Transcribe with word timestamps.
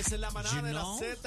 My 0.00 0.04
goodness, 0.04 0.20
la 0.20 0.30
manada 0.30 0.56
You 0.56 0.62
de 0.62 0.72
la 0.72 0.80
know? 0.80 0.98
Z 0.98 1.18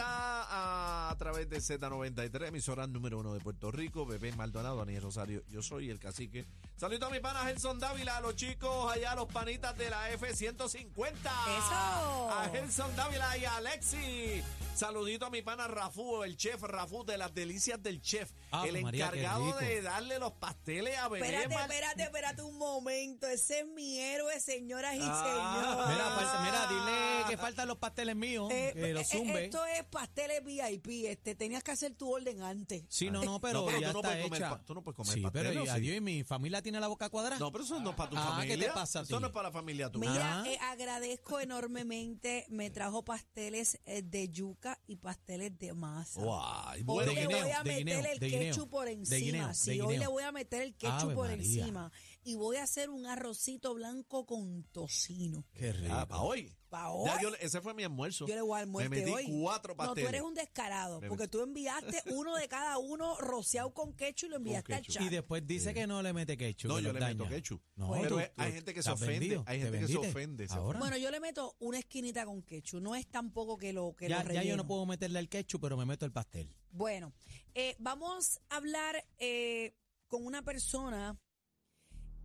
a, 1.13 1.15
través 1.15 1.47
de 1.49 1.57
Z93, 1.57 2.47
emisora 2.47 2.87
número 2.87 3.19
uno 3.19 3.33
de 3.33 3.39
Puerto 3.39 3.71
Rico, 3.71 4.05
Bebé 4.05 4.31
Maldonado, 4.33 4.77
Daniel 4.77 5.03
Rosario, 5.03 5.43
yo 5.49 5.61
soy 5.61 5.89
el 5.89 5.99
cacique. 5.99 6.45
Saludito 6.75 7.05
a 7.05 7.09
mi 7.11 7.19
pana 7.19 7.45
Gelson 7.45 7.79
Dávila, 7.79 8.17
a 8.17 8.21
los 8.21 8.35
chicos 8.35 8.91
allá, 8.91 9.13
los 9.15 9.27
panitas 9.27 9.77
de 9.77 9.89
la 9.89 10.09
F-150. 10.11 11.13
¡Eso! 11.13 12.31
A 12.31 12.49
Gelson 12.51 12.95
Dávila 12.95 13.37
y 13.37 13.45
a 13.45 13.55
Alexi. 13.57 14.43
Saludito 14.75 15.27
a 15.27 15.29
mi 15.29 15.43
pana 15.43 15.67
Rafú, 15.67 16.23
el 16.23 16.35
chef 16.35 16.61
Rafú 16.63 17.05
de 17.05 17.17
las 17.17 17.33
delicias 17.33 17.81
del 17.81 18.01
chef. 18.01 18.31
Ave 18.49 18.69
el 18.69 18.81
María, 18.81 19.05
encargado 19.05 19.53
de 19.59 19.81
darle 19.83 20.17
los 20.17 20.31
pasteles 20.33 20.97
a 20.97 21.07
Bebé 21.09 21.27
Espérate, 21.27 21.53
Mal- 21.55 21.69
espérate, 21.71 22.03
espérate 22.03 22.41
un 22.41 22.57
momento. 22.57 23.27
Ese 23.27 23.59
es 23.59 23.67
mi 23.67 23.99
héroe, 23.99 24.39
señoras 24.39 24.95
y 24.95 24.99
Ah. 25.03 25.23
señores. 25.23 25.89
Mira, 25.89 26.41
mira, 26.41 26.67
dile 26.67 27.29
que 27.29 27.37
faltan 27.37 27.67
los 27.67 27.77
pasteles 27.77 28.15
míos, 28.15 28.51
Eh, 28.51 28.71
que 28.73 28.89
eh, 28.89 28.93
los 28.93 29.07
zumbe. 29.07 29.45
Esto 29.45 29.63
es 29.65 29.83
pasteles 29.85 30.43
VIP. 30.43 31.02
Este, 31.05 31.35
tenías 31.35 31.63
que 31.63 31.71
hacer 31.71 31.93
tu 31.95 32.11
orden 32.11 32.41
antes. 32.41 32.83
Sí, 32.89 33.09
no, 33.11 33.23
no, 33.23 33.39
pero, 33.41 33.61
No, 33.61 33.65
pero 33.67 33.79
ya 33.79 33.91
tú 33.91 34.01
no 34.01 34.09
está 34.09 34.21
comer 34.23 34.65
tú 34.65 34.73
no 34.75 34.83
puedes 34.83 34.95
comer 34.95 35.13
sí, 35.13 35.23
pero 35.31 35.49
¿o 35.49 35.53
y 35.53 35.65
sí? 35.65 35.69
adiós, 35.69 35.97
y 35.97 36.01
mi 36.01 36.23
familia 36.23 36.61
tiene 36.61 36.79
la 36.79 36.87
boca 36.87 37.09
cuadrada. 37.09 37.39
No, 37.39 37.51
pero 37.51 37.63
eso 37.63 37.79
no 37.79 37.91
es 37.91 37.95
para 37.95 38.09
tu 38.09 38.17
Ah, 38.17 38.37
¿qué 38.41 38.47
familia. 38.49 38.67
te 38.69 38.73
pasa 38.73 39.01
Eso 39.01 39.19
no 39.19 39.27
es 39.27 39.33
para 39.33 39.49
la 39.49 39.53
familia 39.53 39.89
tuya. 39.91 40.09
Mira, 40.11 40.41
Ah. 40.41 40.43
eh, 40.47 40.57
agradezco 40.61 41.39
enormemente. 41.39 42.45
Me 42.49 42.69
trajo 42.69 43.03
pasteles 43.03 43.79
eh, 43.85 44.01
de 44.01 44.29
yuca 44.29 44.79
y 44.87 44.95
pasteles 44.97 45.57
de 45.57 45.73
masa. 45.73 46.21
Hoy 46.21 46.83
bueno, 46.83 47.09
de 47.09 47.15
le 47.15 47.21
guineo, 47.27 47.41
voy 47.41 47.51
a 47.51 47.63
meter 47.63 47.77
guineo, 47.85 48.11
el 48.11 48.19
guineo, 48.19 48.39
ketchup 48.39 48.69
por 48.69 48.85
de 48.85 48.91
encima. 48.93 49.17
guineo, 49.19 49.47
de 49.47 49.53
sí, 49.53 49.81
hoy 49.81 49.97
le 49.97 50.07
voy 50.07 50.23
a 50.23 50.31
meter 50.31 50.61
el 50.61 50.75
ketchup 50.75 51.01
Ave 51.03 51.15
por 51.15 51.27
María. 51.29 51.43
encima. 51.61 51.91
Y 52.25 52.35
voy 52.35 52.57
a 52.57 52.63
hacer 52.63 52.89
un 52.89 53.05
arrocito 53.05 53.73
blanco 53.73 54.25
con 54.25 54.63
tocino. 54.71 55.45
Qué 55.53 55.73
rico. 55.73 55.93
Ah, 55.93 56.07
para 56.07 56.21
hoy. 56.21 56.55
Pa' 56.69 56.89
hoy. 56.89 57.05
Ya, 57.07 57.21
yo 57.21 57.29
le- 57.29 57.37
ese 57.45 57.61
fue 57.61 57.73
mi 57.73 57.83
almuerzo. 57.83 58.25
Yo 58.25 58.33
le 58.33 58.41
voy 58.41 58.57
a 58.57 58.61
almuerzo 58.63 58.89
Me 58.89 58.95
metí 58.97 59.11
hoy. 59.11 59.25
cuatro 59.41 59.73
No, 59.73 59.77
pasteles. 59.77 60.03
tú 60.05 60.09
eres 60.09 60.21
un 60.23 60.33
descarado, 60.33 61.01
Me 61.01 61.07
porque 61.09 61.25
metí- 61.25 61.29
tú 61.29 61.41
enviaste 61.43 62.01
uno 62.13 62.35
de 62.35 62.47
cada 62.47 62.77
uno 62.79 63.15
rociado 63.17 63.73
con 63.73 63.93
ketchup 63.93 64.27
y 64.27 64.29
lo 64.31 64.37
enviaste 64.37 64.73
al 64.73 64.81
chat. 64.85 65.03
Y 65.03 65.09
después 65.09 65.45
dice 65.45 65.73
que 65.73 65.85
no 65.85 66.01
le 66.01 66.13
mete 66.13 66.35
ketchup. 66.37 66.69
No, 66.69 66.79
yo 66.79 66.91
le 66.93 66.99
meto 66.99 67.27
ketchup. 67.27 67.61
No, 67.75 67.91
Pero 67.91 68.09
tú- 68.17 68.21
hay- 68.37 68.51
gente 68.53 68.73
que 68.73 68.81
se 68.81 68.89
ofende, 68.89 69.19
vendido, 69.19 69.43
hay 69.45 69.59
te 69.59 69.65
gente 69.65 69.79
que 69.81 69.87
se 69.91 69.97
ofende, 69.97 70.47
Ahora. 70.49 70.79
Bueno, 70.79 70.97
yo 70.97 71.11
le 71.11 71.19
meto 71.19 71.55
una 71.59 71.77
esquinita 71.77 72.25
con 72.25 72.41
ketchup. 72.41 72.81
No 72.81 72.95
es 72.95 73.05
tampoco 73.07 73.57
que 73.57 73.71
lo 73.73 73.93
que 73.95 74.07
ya, 74.09 74.23
lo 74.23 74.33
ya 74.33 74.43
yo 74.43 74.57
no 74.57 74.65
puedo 74.65 74.85
meterle 74.85 75.19
el 75.19 75.29
ketchup, 75.29 75.61
pero 75.61 75.77
me 75.77 75.85
meto 75.85 76.05
el 76.05 76.11
pastel. 76.11 76.49
Bueno, 76.71 77.13
eh, 77.53 77.75
vamos 77.77 78.39
a 78.49 78.55
hablar 78.55 79.05
eh, 79.19 79.75
con 80.07 80.25
una 80.25 80.41
persona. 80.43 81.19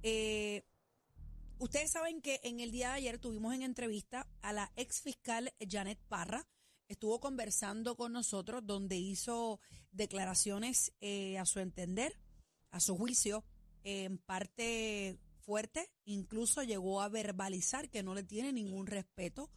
Eh, 0.03 0.65
ustedes 1.59 1.91
saben 1.91 2.21
que 2.21 2.41
en 2.43 2.61
el 2.61 2.71
día 2.71 2.89
de 2.89 2.95
ayer 2.95 3.19
tuvimos 3.19 3.55
en 3.55 3.63
entrevista 3.63 4.27
a 4.43 4.53
la 4.53 4.73
ex 4.77 5.01
fiscal 5.01 5.53
Janet 5.69 5.99
Parra. 6.09 6.47
Estuvo 6.89 7.21
conversando 7.21 7.97
con 7.97 8.13
nosotros 8.13 8.65
donde 8.65 8.97
hizo 8.97 9.61
declaraciones 9.93 10.93
eh, 11.01 11.39
a 11.39 11.45
su 11.45 11.61
entender, 11.61 12.19
a 12.71 12.81
su 12.81 12.97
juicio, 12.97 13.45
en 13.85 14.19
parte 14.19 15.19
fuerte. 15.41 15.91
Incluso 16.05 16.63
llegó 16.63 17.03
a 17.03 17.09
verbalizar 17.09 17.91
que 17.91 18.03
no 18.03 18.15
le 18.15 18.23
tiene 18.23 18.53
ningún 18.53 18.87
respeto 18.87 19.51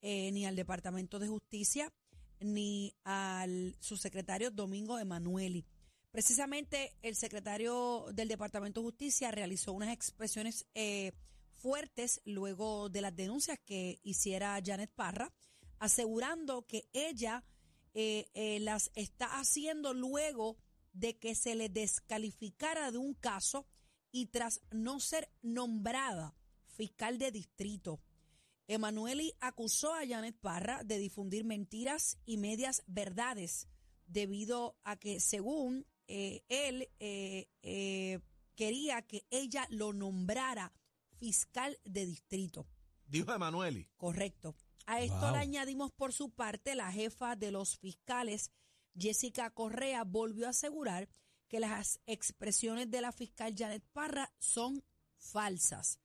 eh, 0.00 0.30
ni 0.32 0.46
al 0.46 0.56
Departamento 0.56 1.18
de 1.18 1.28
Justicia 1.28 1.92
ni 2.40 2.94
al 3.04 3.74
subsecretario 3.80 4.50
Domingo 4.50 4.98
Emanueli. 4.98 5.64
Precisamente 6.16 6.96
el 7.02 7.14
secretario 7.14 8.06
del 8.14 8.28
Departamento 8.28 8.80
de 8.80 8.86
Justicia 8.86 9.30
realizó 9.32 9.74
unas 9.74 9.92
expresiones 9.92 10.64
eh, 10.74 11.12
fuertes 11.52 12.22
luego 12.24 12.88
de 12.88 13.02
las 13.02 13.14
denuncias 13.14 13.58
que 13.66 14.00
hiciera 14.02 14.58
Janet 14.64 14.90
Parra, 14.94 15.30
asegurando 15.78 16.66
que 16.66 16.88
ella 16.94 17.44
eh, 17.92 18.30
eh, 18.32 18.60
las 18.60 18.90
está 18.94 19.38
haciendo 19.38 19.92
luego 19.92 20.56
de 20.94 21.18
que 21.18 21.34
se 21.34 21.54
le 21.54 21.68
descalificara 21.68 22.90
de 22.90 22.96
un 22.96 23.12
caso 23.12 23.66
y 24.10 24.28
tras 24.28 24.62
no 24.70 25.00
ser 25.00 25.28
nombrada 25.42 26.34
fiscal 26.64 27.18
de 27.18 27.30
distrito. 27.30 28.00
Emanueli 28.68 29.34
acusó 29.40 29.92
a 29.92 30.06
Janet 30.08 30.38
Parra 30.40 30.82
de 30.82 30.96
difundir 30.98 31.44
mentiras 31.44 32.16
y 32.24 32.38
medias 32.38 32.84
verdades 32.86 33.68
debido 34.06 34.78
a 34.82 34.96
que, 34.96 35.20
según 35.20 35.84
eh, 36.08 36.44
él, 36.48 36.88
eh, 37.00 37.48
eh, 37.62 38.20
quería 38.54 39.02
que 39.02 39.24
ella 39.30 39.66
lo 39.70 39.92
nombrara 39.92 40.72
fiscal 41.18 41.78
de 41.84 42.06
distrito. 42.06 42.66
Dijo 43.06 43.32
Emanueli. 43.32 43.88
Correcto. 43.96 44.54
A 44.86 45.00
esto 45.00 45.18
Wow. 45.20 45.32
le 45.32 45.38
añadimos 45.38 45.90
por 45.92 46.12
su 46.12 46.30
parte 46.30 46.74
la 46.74 46.92
jefa 46.92 47.34
de 47.36 47.50
los 47.50 47.76
fiscales, 47.78 48.50
Jessica 48.96 49.50
Correa, 49.50 50.04
volvió 50.04 50.46
a 50.46 50.50
asegurar 50.50 51.08
que 51.48 51.60
las 51.60 52.00
expresiones 52.06 52.90
de 52.90 53.00
la 53.00 53.12
fiscal 53.12 53.54
Janet 53.56 53.84
Parra 53.92 54.32
son 54.38 54.82
falsas. 55.16 55.98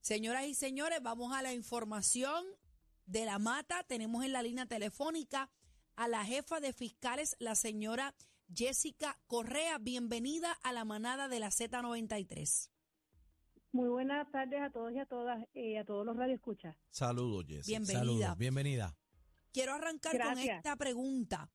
Señoras 0.00 0.46
y 0.46 0.54
señores, 0.54 1.02
vamos 1.02 1.32
a 1.32 1.42
la 1.42 1.52
información 1.52 2.44
de 3.06 3.24
la 3.24 3.38
mata. 3.38 3.82
Tenemos 3.84 4.24
en 4.24 4.32
la 4.32 4.42
línea 4.42 4.66
telefónica 4.66 5.50
a 5.96 6.08
la 6.08 6.24
jefa 6.24 6.60
de 6.60 6.72
fiscales, 6.72 7.36
la 7.38 7.54
señora 7.54 8.14
Jessica 8.54 9.18
Correa. 9.26 9.78
Bienvenida 9.78 10.52
a 10.62 10.72
la 10.72 10.84
manada 10.84 11.28
de 11.28 11.40
la 11.40 11.48
Z93. 11.48 12.70
Muy 13.72 13.88
buenas 13.88 14.30
tardes 14.30 14.60
a 14.62 14.70
todos 14.70 14.92
y 14.92 14.98
a 14.98 15.06
todas, 15.06 15.46
eh, 15.54 15.78
a 15.78 15.84
todos 15.84 16.06
los 16.06 16.16
radioescuchas. 16.16 16.76
Saludos, 16.90 17.44
Jessy. 17.46 17.72
Bienvenida. 17.72 17.98
Saludos, 17.98 18.38
bienvenida. 18.38 18.96
Quiero 19.52 19.74
arrancar 19.74 20.20
con 20.20 20.38
esta 20.38 20.76
pregunta. 20.76 21.50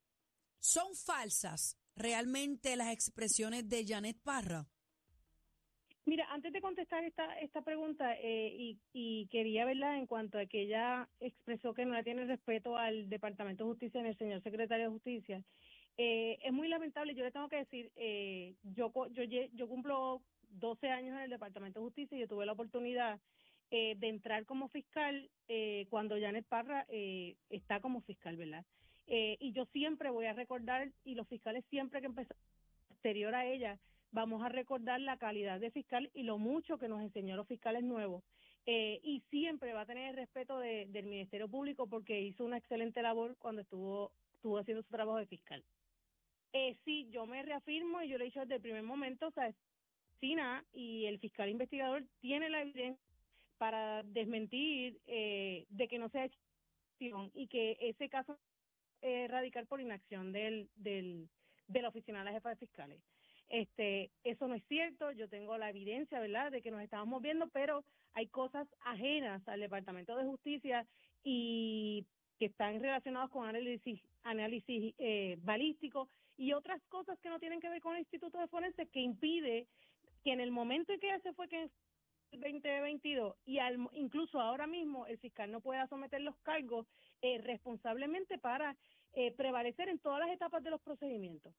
¿Son 0.60 0.96
falsas 0.96 1.78
realmente 1.96 2.76
las 2.76 2.94
expresiones 2.94 3.68
de 3.68 3.86
Janet 3.88 4.20
Parra? 4.22 4.68
Mira, 6.06 6.26
antes 6.32 6.52
de 6.52 6.62
contestar 6.62 7.04
esta 7.04 7.40
esta 7.40 7.62
pregunta, 7.62 8.16
eh, 8.16 8.56
y, 8.56 8.80
y 8.92 9.28
quería 9.28 9.66
verla 9.66 9.98
en 9.98 10.08
cuanto 10.08 10.40
a 10.40 10.46
que 10.46 10.64
ella 10.64 11.08
expresó 11.20 11.74
que 11.74 11.86
no 11.86 11.94
le 11.94 12.04
tiene 12.04 12.26
respeto 12.26 12.76
al 12.76 13.08
Departamento 13.08 13.64
de 13.64 13.70
Justicia 13.72 14.02
ni 14.02 14.10
al 14.10 14.18
señor 14.18 14.42
secretario 14.42 14.86
de 14.86 14.92
Justicia, 14.92 15.44
eh, 15.98 16.40
es 16.44 16.54
muy 16.54 16.68
lamentable, 16.68 17.14
yo 17.16 17.24
le 17.24 17.32
tengo 17.32 17.50
que 17.50 17.58
decir, 17.58 17.92
eh, 17.96 18.56
yo, 18.76 18.92
yo, 19.12 19.24
yo 19.24 19.68
cumplo 19.68 20.22
12 20.50 20.90
años 20.90 21.16
en 21.16 21.24
el 21.24 21.30
Departamento 21.30 21.80
de 21.80 21.86
Justicia 21.86 22.18
y 22.18 22.22
yo 22.22 22.28
tuve 22.28 22.46
la 22.46 22.54
oportunidad 22.54 23.20
eh, 23.72 23.96
de 23.98 24.08
entrar 24.10 24.46
como 24.46 24.68
fiscal 24.68 25.30
eh, 25.48 25.86
cuando 25.90 26.20
Janet 26.20 26.46
Parra 26.48 26.86
eh, 26.90 27.36
está 27.50 27.80
como 27.80 28.02
fiscal, 28.02 28.36
¿verdad? 28.38 28.66
Eh, 29.08 29.38
y 29.40 29.52
yo 29.54 29.66
siempre 29.68 30.10
voy 30.10 30.26
a 30.26 30.34
recordar, 30.34 30.92
y 31.06 31.16
los 31.16 31.28
fiscales 31.28 31.64
siempre 31.70 32.00
que 32.02 32.08
empezaron, 32.08 32.42
posterior 32.88 33.34
a 33.36 33.46
ella, 33.46 33.80
vamos 34.12 34.44
a 34.44 34.50
recordar 34.50 35.00
la 35.00 35.18
calidad 35.18 35.60
de 35.60 35.72
fiscal 35.72 36.10
y 36.14 36.24
lo 36.24 36.38
mucho 36.38 36.78
que 36.78 36.88
nos 36.90 37.02
enseñó 37.02 37.36
los 37.36 37.48
fiscales 37.48 37.84
nuevos. 37.84 38.24
Eh, 38.66 39.00
y 39.04 39.22
siempre 39.32 39.74
va 39.74 39.82
a 39.82 39.86
tener 39.86 40.10
el 40.10 40.16
respeto 40.18 40.60
de- 40.60 40.86
del 40.88 41.06
Ministerio 41.08 41.48
Público 41.48 41.88
porque 41.88 42.22
hizo 42.22 42.46
una 42.46 42.58
excelente 42.58 43.02
labor 43.02 43.36
cuando 43.40 43.62
estuvo, 43.62 44.12
estuvo 44.36 44.58
haciendo 44.60 44.84
su 44.84 44.90
trabajo 44.90 45.18
de 45.18 45.26
fiscal. 45.26 45.64
Eh, 46.54 46.76
sí, 46.84 47.08
yo 47.12 47.26
me 47.26 47.44
reafirmo 47.44 48.02
y 48.02 48.10
yo 48.10 48.18
lo 48.18 48.24
he 48.24 48.28
dicho 48.28 48.42
desde 48.42 48.56
el 48.56 48.62
primer 48.62 48.84
momento, 48.84 49.28
o 49.28 49.32
sea, 49.32 49.54
SINA 50.20 50.66
y 50.74 51.06
el 51.06 51.20
fiscal 51.20 51.50
investigador 51.50 52.04
tiene 52.20 52.50
la 52.50 52.62
evidencia 52.62 53.02
para 53.58 54.04
desmentir 54.04 55.00
eh, 55.06 55.66
de 55.70 55.88
que 55.88 56.00
no 56.00 56.10
se 56.10 56.20
ha 56.20 56.26
hecho 56.26 56.40
y 57.34 57.48
que 57.48 57.78
ese 57.80 58.10
caso 58.10 58.38
eh, 59.02 59.28
radical 59.28 59.66
por 59.66 59.82
inacción 59.82 60.32
del, 60.32 60.70
del, 60.76 61.28
de 61.68 61.82
la 61.82 61.90
oficina 61.90 62.20
de 62.20 62.26
la 62.26 62.32
jefa 62.32 62.50
de 62.50 62.56
fiscales. 62.58 63.02
Este, 63.50 64.12
eso 64.24 64.48
no 64.48 64.56
es 64.56 64.64
cierto, 64.68 65.12
yo 65.12 65.28
tengo 65.28 65.58
la 65.58 65.70
evidencia, 65.70 66.20
¿verdad?, 66.20 66.52
de 66.52 66.62
que 66.62 66.72
nos 66.72 66.82
estamos 66.82 67.08
moviendo, 67.08 67.48
pero 67.50 67.84
hay 68.14 68.28
cosas 68.28 68.68
ajenas 68.82 69.46
al 69.48 69.60
Departamento 69.60 70.16
de 70.16 70.26
Justicia 70.26 70.86
y 71.24 72.06
que 72.40 72.46
están 72.46 72.80
relacionadas 72.80 73.30
con 73.30 73.48
análisis, 73.48 74.00
análisis 74.24 74.94
eh, 74.98 75.38
balístico 75.42 76.08
y 76.42 76.54
otras 76.54 76.82
cosas 76.90 77.20
que 77.20 77.30
no 77.30 77.40
tienen 77.40 77.60
que 77.60 77.70
ver 77.70 77.84
con 77.84 77.94
el 77.94 78.00
Instituto 78.00 78.40
de 78.40 78.48
Forense 78.48 78.88
que 78.88 79.00
impide 79.00 79.68
que 80.24 80.34
en 80.34 80.40
el 80.40 80.50
momento 80.50 80.92
en 80.92 81.00
que 81.00 81.20
se 81.20 81.34
fue 81.34 81.48
que 81.48 81.62
en 81.62 81.72
el 82.32 82.42
2022 82.42 83.36
y 83.46 83.60
al, 83.60 83.78
incluso 83.94 84.42
ahora 84.42 84.66
mismo 84.66 85.06
el 85.06 85.20
fiscal 85.20 85.52
no 85.52 85.62
pueda 85.62 85.88
someter 85.88 86.20
los 86.22 86.36
cargos 86.40 86.88
eh, 87.22 87.38
responsablemente 87.44 88.40
para 88.40 88.76
eh, 89.14 89.32
prevalecer 89.34 89.88
en 89.88 90.00
todas 90.00 90.20
las 90.22 90.32
etapas 90.32 90.64
de 90.64 90.72
los 90.72 90.82
procedimientos. 90.82 91.54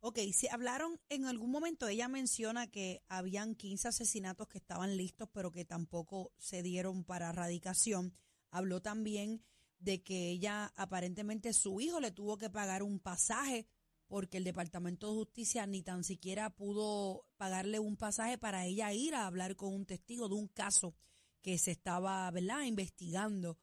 Ok, 0.00 0.18
si 0.34 0.48
hablaron 0.48 1.00
en 1.08 1.24
algún 1.24 1.50
momento, 1.50 1.88
ella 1.88 2.08
menciona 2.08 2.66
que 2.66 3.00
habían 3.08 3.54
15 3.54 3.88
asesinatos 3.88 4.48
que 4.48 4.58
estaban 4.58 4.98
listos, 4.98 5.30
pero 5.32 5.50
que 5.50 5.64
tampoco 5.64 6.30
se 6.36 6.62
dieron 6.62 7.04
para 7.04 7.30
erradicación. 7.30 8.12
Habló 8.50 8.82
también 8.82 9.42
de 9.78 10.02
que 10.02 10.28
ella, 10.28 10.74
aparentemente, 10.76 11.54
su 11.54 11.80
hijo 11.80 12.00
le 12.00 12.10
tuvo 12.10 12.36
que 12.36 12.50
pagar 12.50 12.82
un 12.82 12.98
pasaje 12.98 13.66
porque 14.10 14.38
el 14.38 14.44
Departamento 14.44 15.06
de 15.06 15.14
Justicia 15.14 15.64
ni 15.66 15.82
tan 15.84 16.02
siquiera 16.02 16.50
pudo 16.50 17.24
pagarle 17.36 17.78
un 17.78 17.96
pasaje 17.96 18.36
para 18.38 18.66
ella 18.66 18.92
ir 18.92 19.14
a 19.14 19.26
hablar 19.28 19.54
con 19.54 19.72
un 19.72 19.86
testigo 19.86 20.28
de 20.28 20.34
un 20.34 20.48
caso 20.48 20.94
que 21.42 21.56
se 21.58 21.70
estaba, 21.70 22.28
¿verdad?, 22.32 22.62
investigando. 22.64 23.56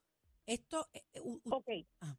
Esto. 0.45 0.88
eh, 0.94 1.03
eh, 1.13 1.19
u- 1.21 1.41
u- 1.44 1.53
Ok. 1.55 1.69
Ah. 1.99 2.15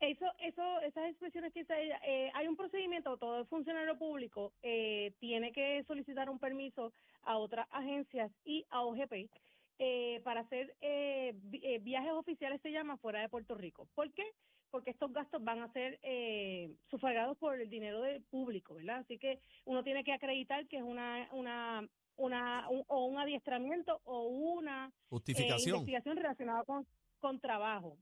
Eso, 0.00 0.26
eso, 0.40 0.80
esas 0.80 1.08
expresiones 1.10 1.52
que 1.54 1.60
dice 1.60 1.80
ella, 1.80 1.98
eh, 2.04 2.30
hay 2.34 2.48
un 2.48 2.56
procedimiento, 2.56 3.16
todo 3.16 3.46
funcionario 3.46 3.96
público 3.96 4.52
eh, 4.62 5.14
tiene 5.20 5.52
que 5.52 5.84
solicitar 5.86 6.28
un 6.28 6.38
permiso 6.38 6.92
a 7.22 7.38
otras 7.38 7.66
agencias 7.70 8.30
y 8.44 8.66
a 8.70 8.82
OGP 8.82 9.30
eh, 9.78 10.20
para 10.24 10.40
hacer 10.40 10.74
vi- 10.80 11.78
viajes 11.78 12.12
oficiales, 12.12 12.60
se 12.62 12.72
llama, 12.72 12.96
fuera 12.98 13.20
de 13.20 13.28
Puerto 13.28 13.54
Rico. 13.54 13.88
¿Por 13.94 14.12
qué? 14.12 14.24
Porque 14.70 14.90
estos 14.90 15.12
gastos 15.12 15.42
van 15.42 15.60
a 15.62 15.72
ser 15.72 15.98
eh, 16.02 16.74
sufragados 16.90 17.38
por 17.38 17.58
el 17.60 17.70
dinero 17.70 18.00
del 18.02 18.22
público, 18.24 18.74
¿verdad? 18.74 18.98
Así 18.98 19.18
que 19.18 19.40
uno 19.64 19.82
tiene 19.82 20.04
que 20.04 20.12
acreditar 20.12 20.66
que 20.66 20.78
es 20.78 20.82
una, 20.82 21.28
una, 21.32 21.88
una, 22.16 22.68
un- 22.68 22.84
o 22.88 23.06
un 23.06 23.18
adiestramiento 23.18 24.00
o 24.04 24.26
una 24.26 24.88
eh, 24.88 24.92
Justificación. 25.08 25.76
investigación 25.76 26.16
relacionada 26.16 26.64
con, 26.64 26.86
con 27.18 27.40
trabajo. 27.40 27.96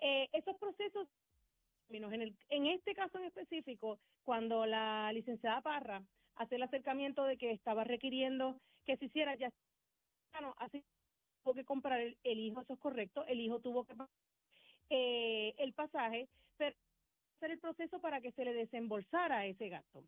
Eh, 0.00 0.28
esos 0.32 0.56
procesos, 0.56 1.08
en, 1.90 2.04
el, 2.22 2.36
en 2.48 2.66
este 2.66 2.94
caso 2.94 3.18
en 3.18 3.24
específico, 3.24 3.98
cuando 4.22 4.66
la 4.66 5.12
licenciada 5.12 5.60
Parra 5.60 6.02
hace 6.36 6.56
el 6.56 6.62
acercamiento 6.62 7.24
de 7.24 7.36
que 7.36 7.50
estaba 7.50 7.84
requiriendo 7.84 8.58
que 8.86 8.96
se 8.96 9.06
hiciera 9.06 9.34
ya, 9.36 9.50
bueno, 10.32 10.54
así 10.58 10.82
tuvo 11.42 11.54
que 11.54 11.64
comprar 11.64 12.00
el, 12.00 12.16
el 12.24 12.38
hijo, 12.38 12.60
eso 12.60 12.72
es 12.74 12.78
correcto, 12.80 13.24
el 13.26 13.40
hijo 13.40 13.60
tuvo 13.60 13.84
que 13.84 13.94
pagar 13.94 14.10
eh, 14.96 15.54
el 15.58 15.72
pasaje, 15.72 16.28
pero 16.56 16.76
hacer 17.36 17.50
el 17.50 17.58
proceso 17.58 17.98
para 18.00 18.20
que 18.20 18.30
se 18.32 18.44
le 18.44 18.54
desembolsara 18.54 19.44
ese 19.46 19.68
gasto. 19.68 20.04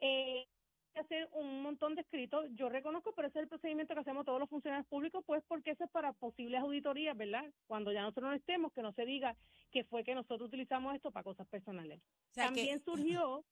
Eh, 0.00 0.46
hacer 0.94 1.28
un 1.32 1.62
montón 1.62 1.94
de 1.94 2.00
escritos, 2.00 2.46
yo 2.54 2.68
reconozco, 2.70 3.12
pero 3.14 3.28
ese 3.28 3.38
es 3.38 3.42
el 3.42 3.48
procedimiento 3.48 3.92
que 3.94 4.00
hacemos 4.00 4.24
todos 4.24 4.40
los 4.40 4.48
funcionarios 4.48 4.86
públicos, 4.88 5.22
pues 5.26 5.42
porque 5.46 5.72
eso 5.72 5.84
es 5.84 5.90
para 5.90 6.14
posibles 6.14 6.60
auditorías, 6.62 7.14
¿verdad? 7.16 7.44
Cuando 7.66 7.92
ya 7.92 8.00
nosotros 8.02 8.30
no 8.30 8.36
estemos, 8.36 8.72
que 8.72 8.80
no 8.82 8.92
se 8.92 9.04
diga 9.04 9.36
que 9.70 9.84
fue 9.84 10.02
que 10.04 10.14
nosotros 10.14 10.48
utilizamos 10.48 10.94
esto 10.94 11.10
para 11.12 11.24
cosas 11.24 11.46
personales. 11.48 12.00
o 12.00 12.32
sea, 12.34 12.44
que- 12.44 12.48
También 12.48 12.80
surgió, 12.84 13.44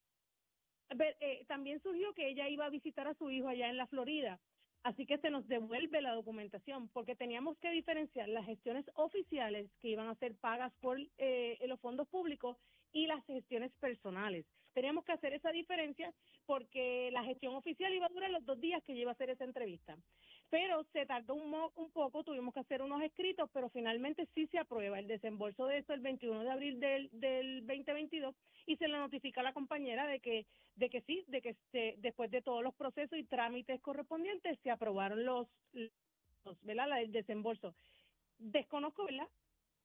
eh, 1.20 1.44
también 1.46 1.80
surgió 1.82 2.12
que 2.14 2.28
ella 2.28 2.48
iba 2.48 2.64
a 2.64 2.70
visitar 2.70 3.06
a 3.06 3.14
su 3.14 3.30
hijo 3.30 3.48
allá 3.48 3.68
en 3.68 3.76
la 3.76 3.86
Florida. 3.86 4.40
Así 4.82 5.06
que 5.06 5.18
se 5.18 5.30
nos 5.30 5.46
devuelve 5.48 6.00
la 6.00 6.14
documentación 6.14 6.88
porque 6.88 7.16
teníamos 7.16 7.58
que 7.58 7.70
diferenciar 7.70 8.28
las 8.28 8.46
gestiones 8.46 8.86
oficiales 8.94 9.70
que 9.80 9.88
iban 9.88 10.08
a 10.08 10.14
ser 10.14 10.34
pagas 10.36 10.72
por 10.80 10.98
eh, 11.18 11.58
los 11.66 11.80
fondos 11.80 12.08
públicos 12.08 12.56
y 12.92 13.06
las 13.06 13.24
gestiones 13.26 13.72
personales. 13.80 14.46
Teníamos 14.72 15.04
que 15.04 15.12
hacer 15.12 15.32
esa 15.34 15.50
diferencia 15.50 16.12
porque 16.46 17.10
la 17.12 17.24
gestión 17.24 17.54
oficial 17.54 17.92
iba 17.92 18.06
a 18.06 18.10
durar 18.10 18.30
los 18.30 18.44
dos 18.46 18.60
días 18.60 18.82
que 18.84 18.94
iba 18.94 19.10
a 19.10 19.14
hacer 19.14 19.30
esa 19.30 19.44
entrevista. 19.44 19.96
Pero 20.50 20.82
se 20.92 21.04
tardó 21.04 21.34
un, 21.34 21.50
mo- 21.50 21.72
un 21.76 21.90
poco, 21.90 22.24
tuvimos 22.24 22.54
que 22.54 22.60
hacer 22.60 22.80
unos 22.80 23.02
escritos, 23.02 23.50
pero 23.52 23.68
finalmente 23.68 24.26
sí 24.34 24.46
se 24.46 24.58
aprueba 24.58 24.98
el 24.98 25.06
desembolso 25.06 25.66
de 25.66 25.78
esto 25.78 25.92
el 25.92 26.00
21 26.00 26.42
de 26.42 26.50
abril 26.50 26.80
del, 26.80 27.10
del 27.12 27.66
2022 27.66 28.34
y 28.66 28.76
se 28.76 28.88
le 28.88 28.96
notifica 28.96 29.40
a 29.40 29.44
la 29.44 29.52
compañera 29.52 30.06
de 30.06 30.20
que 30.20 30.46
de 30.76 30.88
que 30.90 31.00
sí, 31.02 31.24
de 31.26 31.42
que 31.42 31.54
se, 31.72 31.96
después 31.98 32.30
de 32.30 32.40
todos 32.40 32.62
los 32.62 32.74
procesos 32.74 33.18
y 33.18 33.24
trámites 33.24 33.80
correspondientes 33.80 34.58
se 34.62 34.70
aprobaron 34.70 35.24
los, 35.24 35.48
los 35.72 36.62
¿verdad? 36.62 36.96
Del 36.96 37.12
desembolso. 37.12 37.74
Desconozco, 38.38 39.04
¿verdad? 39.04 39.28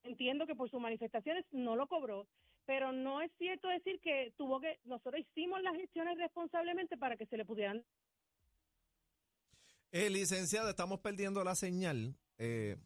Entiendo 0.03 0.45
que 0.45 0.55
por 0.55 0.69
sus 0.69 0.79
manifestaciones 0.79 1.45
no 1.51 1.75
lo 1.75 1.87
cobró, 1.87 2.27
pero 2.65 2.91
no 2.91 3.21
es 3.21 3.31
cierto 3.37 3.67
decir 3.67 3.99
que 4.01 4.33
tuvo 4.37 4.59
que 4.59 4.77
nosotros 4.85 5.21
hicimos 5.21 5.61
las 5.61 5.75
gestiones 5.75 6.17
responsablemente 6.17 6.97
para 6.97 7.17
que 7.17 7.25
se 7.25 7.37
le 7.37 7.45
pudieran 7.45 7.83
Eh, 9.95 10.09
licenciada, 10.09 10.71
estamos 10.71 10.99
perdiendo 11.01 11.43
la 11.43 11.53
señal. 11.53 12.17
Eh, 12.39 12.77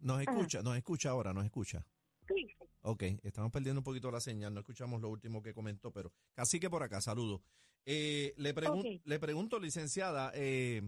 nos 0.00 0.20
escucha, 0.20 0.60
nos 0.60 0.76
escucha 0.76 1.10
ahora, 1.10 1.32
nos 1.32 1.44
escucha. 1.44 1.86
Sí. 2.26 2.48
Ok, 2.82 3.02
estamos 3.22 3.52
perdiendo 3.52 3.78
un 3.80 3.84
poquito 3.84 4.10
la 4.10 4.20
señal, 4.20 4.52
no 4.52 4.58
escuchamos 4.60 5.00
lo 5.00 5.08
último 5.08 5.40
que 5.40 5.54
comentó, 5.54 5.92
pero 5.92 6.12
casi 6.34 6.58
que 6.58 6.68
por 6.68 6.82
acá, 6.82 7.00
saludos. 7.00 7.40
Eh, 7.84 8.34
le, 8.38 8.52
pregun- 8.56 8.96
Ok. 8.96 9.02
le 9.04 9.18
pregunto, 9.20 9.60
licenciada, 9.60 10.32
eh, 10.34 10.82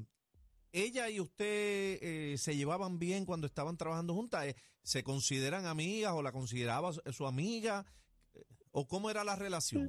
¿ella 0.72 1.08
y 1.08 1.20
usted 1.20 1.98
eh, 2.02 2.34
se 2.36 2.56
llevaban 2.56 2.98
bien 2.98 3.24
cuando 3.24 3.46
estaban 3.46 3.76
trabajando 3.76 4.14
juntas? 4.14 4.44
Eh, 4.46 4.56
¿Se 4.82 5.04
consideran 5.04 5.66
amigas 5.66 6.14
o 6.14 6.22
la 6.22 6.32
consideraba 6.32 6.92
su, 6.92 7.00
su 7.12 7.26
amiga? 7.28 7.86
Eh, 8.34 8.42
¿O 8.72 8.88
cómo 8.88 9.08
era 9.08 9.22
la 9.22 9.36
relación? 9.36 9.88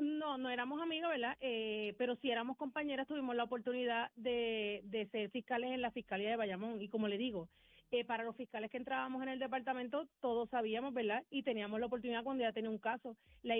No, 0.00 0.38
no 0.38 0.50
éramos 0.50 0.80
amigas, 0.80 1.10
¿verdad? 1.10 1.36
Eh, 1.40 1.94
pero 1.98 2.16
sí 2.16 2.30
éramos 2.30 2.56
compañeras, 2.56 3.06
tuvimos 3.06 3.36
la 3.36 3.44
oportunidad 3.44 4.10
de, 4.16 4.80
de 4.84 5.06
ser 5.08 5.30
fiscales 5.30 5.72
en 5.72 5.82
la 5.82 5.90
Fiscalía 5.90 6.30
de 6.30 6.36
Bayamón. 6.36 6.80
Y 6.80 6.88
como 6.88 7.06
le 7.06 7.18
digo, 7.18 7.48
eh, 7.90 8.04
para 8.04 8.24
los 8.24 8.36
fiscales 8.36 8.70
que 8.70 8.78
entrábamos 8.78 9.22
en 9.22 9.28
el 9.28 9.38
departamento, 9.38 10.06
todos 10.20 10.48
sabíamos, 10.48 10.94
¿verdad? 10.94 11.24
Y 11.30 11.42
teníamos 11.42 11.80
la 11.80 11.86
oportunidad 11.86 12.24
cuando 12.24 12.42
ya 12.42 12.52
tenía 12.52 12.70
un 12.70 12.78
caso. 12.78 13.16
La 13.42 13.56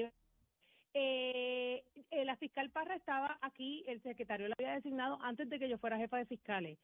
eh, 0.92 1.84
eh, 2.10 2.24
la 2.24 2.36
fiscal 2.36 2.70
Parra 2.70 2.96
estaba 2.96 3.38
aquí, 3.42 3.84
el 3.86 4.02
secretario 4.02 4.48
la 4.48 4.54
había 4.58 4.74
designado 4.74 5.18
antes 5.22 5.48
de 5.48 5.58
que 5.58 5.68
yo 5.68 5.78
fuera 5.78 5.98
jefa 5.98 6.16
de 6.18 6.26
fiscales. 6.26 6.78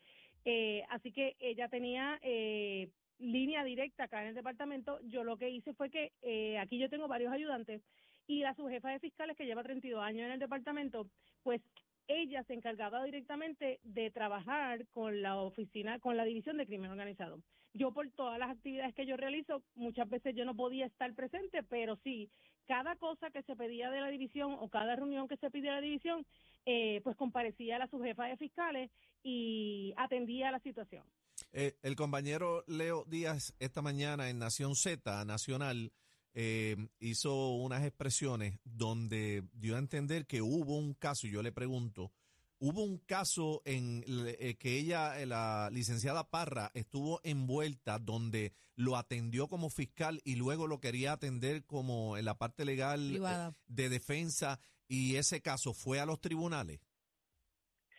Eh, 0.44 0.84
así 0.90 1.10
que 1.10 1.34
ella 1.40 1.68
tenía 1.68 2.18
eh, 2.22 2.88
línea 3.18 3.64
directa 3.64 4.04
acá 4.04 4.22
en 4.22 4.28
el 4.28 4.34
departamento. 4.34 5.00
Yo 5.04 5.24
lo 5.24 5.36
que 5.36 5.50
hice 5.50 5.74
fue 5.74 5.90
que 5.90 6.12
eh, 6.22 6.58
aquí 6.58 6.78
yo 6.78 6.88
tengo 6.88 7.08
varios 7.08 7.32
ayudantes 7.32 7.82
y 8.26 8.40
la 8.40 8.54
subjefa 8.54 8.90
de 8.90 9.00
fiscales 9.00 9.36
que 9.36 9.46
lleva 9.46 9.62
32 9.62 10.02
años 10.02 10.26
en 10.26 10.32
el 10.32 10.38
departamento, 10.38 11.06
pues 11.42 11.60
ella 12.08 12.44
se 12.44 12.54
encargaba 12.54 13.04
directamente 13.04 13.80
de 13.82 14.10
trabajar 14.10 14.86
con 14.88 15.22
la 15.22 15.36
oficina, 15.36 15.98
con 15.98 16.16
la 16.16 16.24
división 16.24 16.56
de 16.56 16.66
crimen 16.66 16.90
organizado. 16.90 17.40
Yo 17.72 17.92
por 17.92 18.08
todas 18.10 18.38
las 18.38 18.50
actividades 18.50 18.94
que 18.94 19.06
yo 19.06 19.16
realizo, 19.16 19.62
muchas 19.74 20.08
veces 20.08 20.34
yo 20.34 20.44
no 20.44 20.54
podía 20.54 20.86
estar 20.86 21.12
presente, 21.14 21.62
pero 21.62 21.96
sí, 22.04 22.30
cada 22.66 22.96
cosa 22.96 23.30
que 23.30 23.42
se 23.42 23.56
pedía 23.56 23.90
de 23.90 24.00
la 24.00 24.08
división 24.08 24.56
o 24.58 24.68
cada 24.68 24.96
reunión 24.96 25.28
que 25.28 25.36
se 25.36 25.50
pidía 25.50 25.74
de 25.74 25.80
la 25.80 25.86
división, 25.86 26.26
eh, 26.64 27.00
pues 27.04 27.16
comparecía 27.16 27.78
la 27.78 27.88
subjefa 27.88 28.24
de 28.24 28.36
fiscales 28.36 28.90
y 29.22 29.92
atendía 29.96 30.50
la 30.50 30.60
situación. 30.60 31.04
Eh, 31.52 31.76
el 31.82 31.96
compañero 31.96 32.64
Leo 32.66 33.04
Díaz 33.06 33.54
esta 33.60 33.82
mañana 33.82 34.30
en 34.30 34.38
Nación 34.38 34.74
Z 34.74 35.24
Nacional 35.24 35.92
eh, 36.38 36.76
hizo 37.00 37.54
unas 37.56 37.82
expresiones 37.82 38.60
donde 38.62 39.42
dio 39.54 39.74
a 39.74 39.78
entender 39.78 40.26
que 40.26 40.42
hubo 40.42 40.76
un 40.76 40.92
caso, 40.92 41.26
y 41.26 41.30
yo 41.30 41.42
le 41.42 41.50
pregunto, 41.50 42.12
hubo 42.58 42.82
un 42.84 42.98
caso 42.98 43.62
en 43.64 44.04
el- 44.06 44.36
eh, 44.38 44.56
que 44.56 44.78
ella, 44.78 45.18
eh, 45.20 45.24
la 45.26 45.70
licenciada 45.72 46.28
Parra, 46.28 46.70
estuvo 46.74 47.20
envuelta 47.24 47.98
donde 47.98 48.52
lo 48.76 48.96
atendió 48.98 49.48
como 49.48 49.70
fiscal 49.70 50.20
y 50.24 50.36
luego 50.36 50.66
lo 50.66 50.78
quería 50.78 51.12
atender 51.12 51.64
como 51.64 52.18
en 52.18 52.26
la 52.26 52.36
parte 52.36 52.66
legal 52.66 53.00
eh, 53.08 53.12
Privada. 53.14 53.54
de 53.66 53.88
defensa 53.88 54.60
y 54.88 55.16
ese 55.16 55.40
caso 55.40 55.72
fue 55.72 56.00
a 56.00 56.06
los 56.06 56.20
tribunales. 56.20 56.80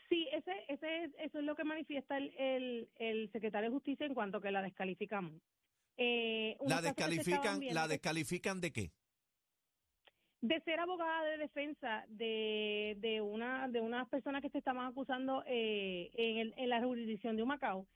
Sí, 0.10 0.28
ese, 0.32 0.52
ese 0.70 1.04
es, 1.06 1.12
eso 1.20 1.40
es 1.40 1.44
lo 1.44 1.56
que 1.56 1.64
manifiesta 1.64 2.18
el, 2.18 2.32
el, 2.38 2.90
el 3.00 3.32
secretario 3.32 3.70
de 3.70 3.74
Justicia 3.76 4.06
en 4.06 4.14
cuanto 4.14 4.40
que 4.40 4.52
la 4.52 4.62
descalificamos. 4.62 5.34
Eh, 5.98 6.56
La 6.68 6.82
descalifican, 6.82 7.60
la 7.72 7.88
descalifican 7.88 8.62
de 8.62 8.72
qué? 8.72 8.92
de 10.40 10.62
ser 10.62 10.80
abogada 10.80 11.24
de 11.24 11.38
defensa 11.40 12.06
de, 12.10 12.96
de 13.00 13.22
una 13.22 13.68
de 13.68 13.82
unas 13.82 14.08
personas 14.08 14.42
que 14.44 14.50
se 14.52 14.60
estaban 14.60 14.86
acusando 14.86 15.44
eh, 15.48 16.12
en, 16.14 16.38
el- 16.38 16.54
en 16.58 16.70
la 16.70 16.80
jurisdicción 16.82 17.36
de 17.36 17.42
Humacao, 17.42 17.88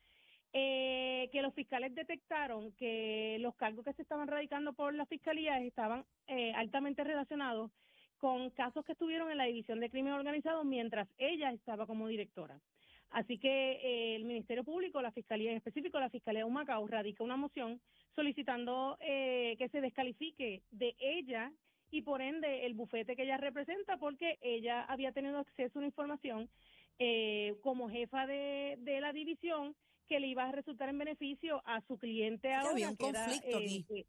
eh, 0.52 1.30
que 1.32 1.44
los 1.44 1.54
fiscales 1.54 1.94
detectaron 1.94 2.72
que 2.74 3.38
los 3.40 3.56
cargos 3.56 3.86
que 3.86 3.94
se 3.94 4.02
estaban 4.02 4.28
radicando 4.28 4.74
por 4.74 4.94
la 4.96 5.06
fiscalía 5.06 5.60
estaban 5.60 6.04
eh, 6.28 6.52
altamente 6.56 7.04
relacionados 7.04 7.72
con 8.18 8.50
casos 8.50 8.84
que 8.86 8.94
estuvieron 8.94 9.30
en 9.32 9.38
la 9.38 9.46
división 9.46 9.80
de 9.80 9.92
crimen 9.92 10.14
organizado 10.14 10.64
mientras 10.64 11.08
ella 11.20 11.52
estaba 11.52 11.86
como 11.86 12.08
directora. 12.08 12.60
Así 13.12 13.38
que 13.38 13.74
eh, 13.74 14.16
el 14.16 14.24
Ministerio 14.26 14.64
Público, 14.64 15.02
la 15.02 15.12
Fiscalía 15.12 15.52
en 15.52 15.58
específico, 15.58 16.00
la 16.00 16.10
Fiscalía 16.10 16.40
de 16.40 16.46
Humacao, 16.46 16.88
radica 16.88 17.24
una 17.24 17.36
moción 17.36 17.82
solicitando 18.16 18.98
eh, 19.02 19.56
que 19.58 19.68
se 19.70 19.82
descalifique 19.82 20.64
de 20.72 20.96
ella 21.00 21.52
y 21.92 22.04
por 22.04 22.22
ende 22.22 22.66
el 22.66 22.74
bufete 22.74 23.16
que 23.18 23.24
ella 23.24 23.36
representa 23.38 23.98
porque 23.98 24.38
ella 24.42 24.84
había 24.84 25.12
tenido 25.12 25.40
acceso 25.40 25.78
a 25.78 25.82
una 25.82 25.88
información 25.88 26.50
eh, 27.00 27.56
como 27.62 27.90
jefa 27.90 28.26
de, 28.28 28.78
de 28.80 29.02
la 29.02 29.12
división 29.12 29.76
que 30.08 30.20
le 30.22 30.28
iba 30.28 30.46
a 30.46 30.52
resultar 30.52 30.88
en 30.90 30.98
beneficio 30.98 31.62
a 31.66 31.82
su 31.82 31.98
cliente 31.98 32.54
ahora. 32.54 32.72
había 32.72 32.90
un 32.90 32.96
que 32.96 33.08
era, 33.10 33.26
conflicto 33.26 33.58
eh, 33.60 33.64
aquí. 33.64 33.86
eh, 33.90 34.06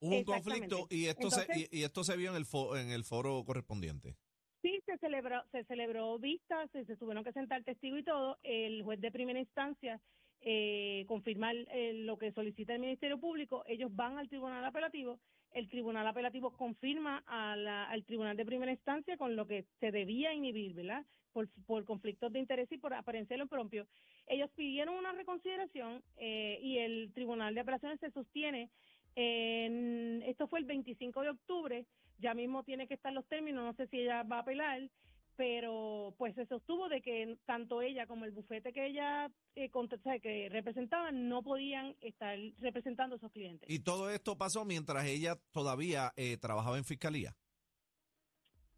Hubo 0.00 0.16
un 0.16 0.24
conflicto 0.24 0.86
y 0.90 1.06
esto, 1.06 1.30
se, 1.30 1.68
y 1.72 1.82
esto 1.82 2.04
se 2.04 2.16
vio 2.16 2.30
en 2.30 2.36
el, 2.36 2.44
fo- 2.44 2.78
en 2.80 2.90
el 2.90 3.04
foro 3.04 3.42
correspondiente. 3.44 4.16
Sí, 4.62 4.80
se 4.86 4.98
celebró, 4.98 5.42
se 5.52 5.64
celebró 5.64 6.18
vistas, 6.18 6.68
se, 6.72 6.84
tuvieron 6.96 7.22
que 7.24 7.32
sentar 7.32 7.62
testigos 7.64 8.00
y 8.00 8.04
todo. 8.04 8.38
El 8.42 8.82
juez 8.82 9.00
de 9.00 9.12
primera 9.12 9.38
instancia 9.38 10.00
eh, 10.40 11.04
confirma 11.08 11.52
el- 11.52 12.06
lo 12.06 12.18
que 12.18 12.32
solicita 12.32 12.74
el 12.74 12.80
Ministerio 12.80 13.18
Público. 13.20 13.64
Ellos 13.66 13.94
van 13.94 14.18
al 14.18 14.28
Tribunal 14.28 14.64
Apelativo. 14.64 15.20
El 15.52 15.68
Tribunal 15.68 16.06
Apelativo 16.06 16.52
confirma 16.56 17.22
a 17.26 17.52
al 17.90 18.04
Tribunal 18.04 18.36
de 18.36 18.44
primera 18.44 18.72
instancia 18.72 19.16
con 19.16 19.36
lo 19.36 19.46
que 19.46 19.64
se 19.80 19.90
debía 19.92 20.34
inhibir, 20.34 20.74
¿verdad? 20.74 21.04
Por, 21.32 21.48
por 21.66 21.84
conflictos 21.84 22.32
de 22.32 22.40
interés 22.40 22.70
y 22.72 22.78
por 22.78 22.94
apariencia 22.94 23.34
de 23.34 23.38
lo 23.38 23.48
propio. 23.48 23.86
Ellos 24.26 24.50
pidieron 24.56 24.96
una 24.96 25.12
reconsideración 25.12 26.02
eh, 26.16 26.58
y 26.62 26.78
el 26.78 27.12
Tribunal 27.14 27.54
de 27.54 27.60
Apelaciones 27.60 28.00
se 28.00 28.10
sostiene. 28.10 28.70
En, 29.16 30.22
esto 30.26 30.46
fue 30.48 30.60
el 30.60 30.64
25 30.64 31.22
de 31.22 31.30
octubre 31.30 31.86
ya 32.18 32.34
mismo 32.34 32.64
tiene 32.64 32.88
que 32.88 32.94
estar 32.94 33.12
los 33.12 33.26
términos, 33.26 33.64
no 33.64 33.72
sé 33.74 33.86
si 33.88 34.00
ella 34.00 34.22
va 34.24 34.38
a 34.38 34.40
apelar, 34.40 34.88
pero 35.36 36.14
pues 36.18 36.34
se 36.34 36.46
sostuvo 36.46 36.88
de 36.88 37.00
que 37.00 37.38
tanto 37.46 37.80
ella 37.80 38.08
como 38.08 38.24
el 38.24 38.32
bufete 38.32 38.72
que 38.72 38.86
ella 38.86 39.30
eh, 39.54 39.70
cont- 39.70 39.92
o 39.96 40.02
sea, 40.02 40.18
que 40.18 40.48
representaban 40.48 41.28
no 41.28 41.42
podían 41.44 41.94
estar 42.00 42.36
representando 42.58 43.14
a 43.14 43.18
esos 43.18 43.30
clientes. 43.30 43.70
Y 43.70 43.78
todo 43.78 44.10
esto 44.10 44.36
pasó 44.36 44.64
mientras 44.64 45.06
ella 45.06 45.36
todavía 45.52 46.12
eh, 46.16 46.36
trabajaba 46.38 46.76
en 46.76 46.84
fiscalía. 46.84 47.36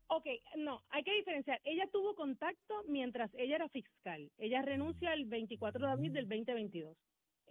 Ok, 0.09 0.27
no, 0.57 0.83
hay 0.91 1.03
que 1.05 1.15
diferenciar. 1.15 1.61
Ella 1.65 1.89
tuvo 1.93 2.15
contacto 2.17 2.83
mientras 2.89 3.31
ella 3.39 3.55
era 3.57 3.69
fiscal. 3.69 4.31
Ella 4.39 4.61
renuncia 4.61 5.15
el 5.15 5.25
24 5.25 5.87
de 5.87 5.93
abril 5.93 6.13
del 6.13 6.29
2022. 6.29 6.97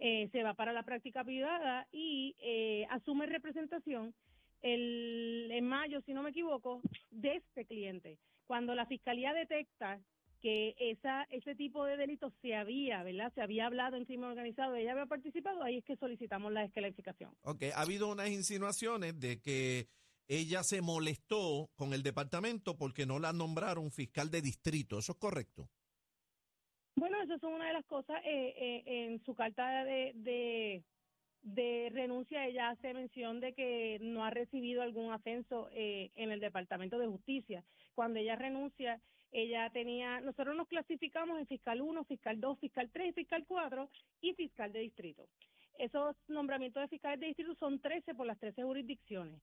Eh, 0.02 0.30
se 0.32 0.42
va 0.42 0.54
para 0.54 0.72
la 0.72 0.82
práctica 0.82 1.22
privada 1.22 1.86
y 1.92 2.34
eh, 2.40 2.86
asume 2.88 3.26
representación 3.26 4.14
el, 4.62 5.50
en 5.52 5.66
mayo, 5.66 6.00
si 6.06 6.14
no 6.14 6.22
me 6.22 6.30
equivoco, 6.30 6.80
de 7.10 7.36
este 7.36 7.66
cliente. 7.66 8.18
Cuando 8.46 8.74
la 8.74 8.86
fiscalía 8.86 9.34
detecta 9.34 10.00
que 10.40 10.74
esa 10.78 11.24
ese 11.24 11.54
tipo 11.54 11.84
de 11.84 11.98
delitos 11.98 12.32
se 12.40 12.54
había, 12.54 13.02
¿verdad? 13.02 13.30
Se 13.34 13.42
había 13.42 13.66
hablado 13.66 13.98
en 13.98 14.06
crimen 14.06 14.30
organizado, 14.30 14.74
ella 14.74 14.92
había 14.92 15.04
participado, 15.04 15.62
ahí 15.62 15.76
es 15.76 15.84
que 15.84 15.96
solicitamos 15.96 16.50
la 16.50 16.62
descalificación. 16.62 17.36
Ok, 17.42 17.64
ha 17.74 17.82
habido 17.82 18.08
unas 18.08 18.30
insinuaciones 18.30 19.20
de 19.20 19.38
que 19.42 19.88
ella 20.28 20.62
se 20.62 20.80
molestó 20.80 21.68
con 21.74 21.92
el 21.92 22.02
departamento 22.02 22.76
porque 22.76 23.04
no 23.04 23.18
la 23.18 23.34
nombraron 23.34 23.90
fiscal 23.90 24.30
de 24.30 24.40
distrito. 24.40 24.98
¿Eso 24.98 25.12
es 25.12 25.18
correcto? 25.18 25.68
Bueno, 27.00 27.18
eso 27.22 27.32
es 27.32 27.42
una 27.42 27.66
de 27.66 27.72
las 27.72 27.86
cosas. 27.86 28.20
eh, 28.26 28.52
eh, 28.58 28.82
en 28.84 29.24
su 29.24 29.34
carta 29.34 29.84
de, 29.84 30.82
de, 31.40 31.90
renuncia, 31.94 32.46
ella 32.46 32.68
hace 32.68 32.92
mención 32.92 33.40
de 33.40 33.54
que 33.54 33.96
no 34.02 34.22
ha 34.22 34.28
recibido 34.28 34.82
algún 34.82 35.10
ascenso 35.10 35.70
eh, 35.72 36.10
en 36.14 36.30
el 36.30 36.40
Departamento 36.40 36.98
de 36.98 37.06
Justicia. 37.06 37.64
Cuando 37.94 38.18
ella 38.18 38.36
renuncia, 38.36 39.00
ella 39.32 39.70
tenía, 39.70 40.20
nosotros 40.20 40.54
nos 40.54 40.68
clasificamos 40.68 41.38
en 41.38 41.46
fiscal 41.46 41.80
1, 41.80 42.04
fiscal 42.04 42.38
2, 42.38 42.58
fiscal 42.58 42.90
3, 42.92 43.14
fiscal 43.14 43.46
4 43.48 43.88
y 44.20 44.34
fiscal 44.34 44.70
de 44.70 44.80
distrito. 44.80 45.26
Esos 45.78 46.14
nombramientos 46.28 46.82
de 46.82 46.88
fiscales 46.88 47.18
de 47.18 47.28
distrito 47.28 47.54
son 47.54 47.80
13 47.80 48.14
por 48.14 48.26
las 48.26 48.38
13 48.38 48.62
jurisdicciones. 48.62 49.40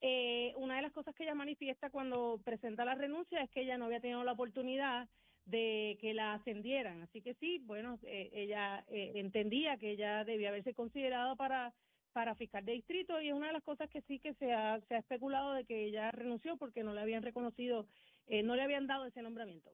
Eh, 0.00 0.54
una 0.56 0.76
de 0.76 0.82
las 0.82 0.92
cosas 0.92 1.14
que 1.14 1.24
ella 1.24 1.34
manifiesta 1.34 1.90
cuando 1.90 2.40
presenta 2.42 2.86
la 2.86 2.94
renuncia 2.94 3.42
es 3.42 3.50
que 3.50 3.60
ella 3.60 3.76
no 3.76 3.84
había 3.84 4.00
tenido 4.00 4.24
la 4.24 4.32
oportunidad 4.32 5.06
de 5.46 5.98
que 6.00 6.14
la 6.14 6.34
ascendieran. 6.34 7.02
Así 7.02 7.20
que 7.20 7.34
sí, 7.34 7.60
bueno, 7.64 7.98
eh, 8.04 8.30
ella 8.32 8.84
eh, 8.88 9.12
entendía 9.16 9.76
que 9.76 9.92
ella 9.92 10.24
debía 10.24 10.48
haberse 10.48 10.74
considerado 10.74 11.36
para 11.36 11.74
para 12.14 12.36
fiscal 12.36 12.64
de 12.64 12.72
distrito 12.72 13.20
y 13.20 13.28
es 13.28 13.34
una 13.34 13.48
de 13.48 13.54
las 13.54 13.62
cosas 13.64 13.90
que 13.90 14.00
sí 14.02 14.20
que 14.20 14.34
se 14.34 14.52
ha, 14.52 14.80
se 14.88 14.94
ha 14.94 14.98
especulado 14.98 15.52
de 15.52 15.64
que 15.64 15.84
ella 15.86 16.12
renunció 16.12 16.56
porque 16.56 16.84
no 16.84 16.94
le 16.94 17.00
habían 17.00 17.24
reconocido, 17.24 17.88
eh, 18.28 18.44
no 18.44 18.54
le 18.54 18.62
habían 18.62 18.86
dado 18.86 19.04
ese 19.04 19.20
nombramiento. 19.20 19.70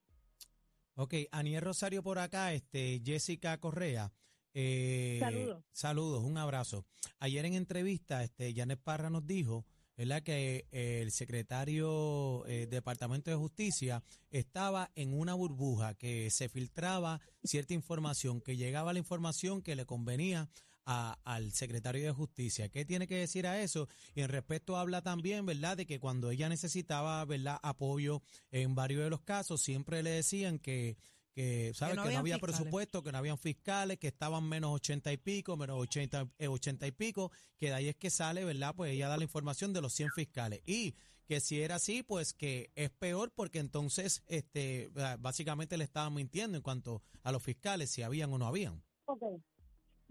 Ok, 0.94 1.14
Aniel 1.32 1.62
Rosario 1.62 2.02
por 2.02 2.18
acá, 2.18 2.54
este, 2.54 3.00
Jessica 3.04 3.58
Correa. 3.58 4.10
eh, 4.54 5.18
Saludos. 5.20 5.64
Saludos, 5.70 6.24
un 6.24 6.38
abrazo. 6.38 6.86
Ayer 7.18 7.44
en 7.44 7.54
entrevista, 7.54 8.24
este, 8.24 8.54
Janet 8.54 8.80
Parra 8.82 9.10
nos 9.10 9.26
dijo, 9.26 9.66
¿verdad?, 10.00 10.22
que 10.22 10.66
eh, 10.72 11.02
el 11.02 11.12
secretario 11.12 12.46
eh, 12.46 12.66
Departamento 12.66 13.30
de 13.30 13.36
Justicia 13.36 14.02
estaba 14.30 14.90
en 14.94 15.12
una 15.12 15.34
burbuja, 15.34 15.92
que 15.92 16.30
se 16.30 16.48
filtraba 16.48 17.20
cierta 17.44 17.74
información, 17.74 18.40
que 18.40 18.56
llegaba 18.56 18.94
la 18.94 18.98
información 18.98 19.60
que 19.60 19.76
le 19.76 19.84
convenía 19.84 20.48
a- 20.86 21.18
al 21.24 21.52
secretario 21.52 22.02
de 22.02 22.12
Justicia. 22.12 22.70
¿Qué 22.70 22.86
tiene 22.86 23.06
que 23.06 23.16
decir 23.16 23.46
a 23.46 23.60
eso? 23.60 23.88
Y 24.14 24.22
en 24.22 24.30
respecto 24.30 24.78
habla 24.78 25.02
también, 25.02 25.44
¿verdad?, 25.44 25.76
de 25.76 25.84
que 25.84 26.00
cuando 26.00 26.30
ella 26.30 26.48
necesitaba, 26.48 27.22
¿verdad?, 27.26 27.58
apoyo 27.62 28.22
en 28.50 28.74
varios 28.74 29.04
de 29.04 29.10
los 29.10 29.20
casos, 29.20 29.60
siempre 29.60 30.02
le 30.02 30.12
decían 30.12 30.58
que 30.58 30.96
que, 31.32 31.72
¿sabes? 31.74 31.96
no 31.96 32.02
Que 32.04 32.12
no, 32.12 32.18
había 32.18 32.34
fiscales. 32.34 32.56
presupuesto, 32.58 33.02
que 33.02 33.12
no 33.12 33.18
habían 33.18 33.38
fiscales, 33.38 33.98
que 33.98 34.08
estaban 34.08 34.48
menos 34.48 34.70
ochenta 34.72 35.12
y 35.12 35.16
pico, 35.16 35.56
menos 35.56 35.80
ochenta, 35.80 36.28
eh, 36.38 36.48
ochenta 36.48 36.86
y 36.86 36.92
pico, 36.92 37.30
que 37.58 37.66
de 37.68 37.74
ahí 37.74 37.88
es 37.88 37.96
que 37.96 38.10
sale, 38.10 38.44
¿verdad? 38.44 38.74
Pues 38.76 38.92
ella 38.92 39.08
da 39.08 39.16
la 39.16 39.24
información 39.24 39.72
de 39.72 39.80
los 39.80 39.92
100 39.92 40.10
fiscales. 40.10 40.60
Y 40.66 40.94
que 41.26 41.40
si 41.40 41.62
era 41.62 41.76
así, 41.76 42.02
pues 42.02 42.34
que 42.34 42.70
es 42.74 42.90
peor 42.90 43.30
porque 43.32 43.60
entonces, 43.60 44.22
este, 44.26 44.90
básicamente 45.20 45.76
le 45.78 45.84
estaban 45.84 46.12
mintiendo 46.12 46.56
en 46.56 46.62
cuanto 46.62 47.02
a 47.22 47.30
los 47.30 47.42
fiscales, 47.42 47.90
si 47.90 48.02
habían 48.02 48.32
o 48.32 48.38
no 48.38 48.46
habían. 48.48 48.82
Ok. 49.04 49.22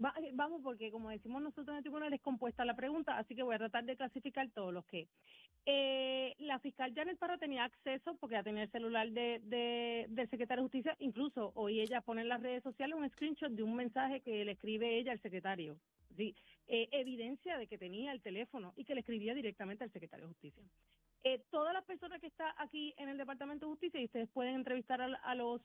Va- 0.02 0.14
eh, 0.22 0.30
vamos, 0.32 0.62
porque 0.64 0.90
como 0.90 1.10
decimos 1.10 1.42
nosotros 1.42 1.68
en 1.68 1.76
el 1.76 1.82
tribunal, 1.82 2.10
es 2.14 2.22
compuesta 2.22 2.64
la 2.64 2.74
pregunta, 2.74 3.18
así 3.18 3.34
que 3.34 3.42
voy 3.42 3.54
a 3.54 3.58
tratar 3.58 3.84
de 3.84 3.96
clasificar 3.98 4.50
todos 4.54 4.72
los 4.72 4.86
que. 4.86 5.08
Eh, 5.66 6.34
la 6.38 6.58
fiscal 6.58 6.92
Janet 6.94 7.18
Parra 7.18 7.36
tenía 7.38 7.64
acceso, 7.64 8.16
porque 8.18 8.34
ya 8.34 8.42
tenía 8.42 8.62
el 8.64 8.70
celular 8.70 9.10
de, 9.10 9.40
de- 9.44 10.06
del 10.08 10.28
secretario 10.30 10.62
de 10.62 10.68
Justicia, 10.68 10.96
incluso 10.98 11.52
hoy 11.54 11.80
ella 11.80 12.00
pone 12.00 12.22
en 12.22 12.28
las 12.28 12.42
redes 12.42 12.62
sociales 12.62 12.96
un 12.96 13.08
screenshot 13.10 13.52
de 13.52 13.62
un 13.62 13.76
mensaje 13.76 14.20
que 14.20 14.44
le 14.44 14.52
escribe 14.52 14.98
ella 14.98 15.12
al 15.12 15.20
secretario. 15.20 15.76
Sí, 16.16 16.34
eh, 16.66 16.88
evidencia 16.92 17.56
de 17.58 17.66
que 17.66 17.78
tenía 17.78 18.12
el 18.12 18.20
teléfono 18.20 18.72
y 18.76 18.84
que 18.84 18.94
le 18.94 19.00
escribía 19.00 19.34
directamente 19.34 19.84
al 19.84 19.92
secretario 19.92 20.26
de 20.26 20.32
Justicia. 20.32 20.62
Eh, 21.22 21.42
todas 21.50 21.74
las 21.74 21.84
personas 21.84 22.20
que 22.20 22.28
están 22.28 22.52
aquí 22.56 22.94
en 22.96 23.08
el 23.10 23.18
Departamento 23.18 23.66
de 23.66 23.72
Justicia, 23.72 24.00
y 24.00 24.06
ustedes 24.06 24.28
pueden 24.30 24.54
entrevistar 24.54 25.00
a, 25.02 25.06
a 25.22 25.34
los, 25.34 25.60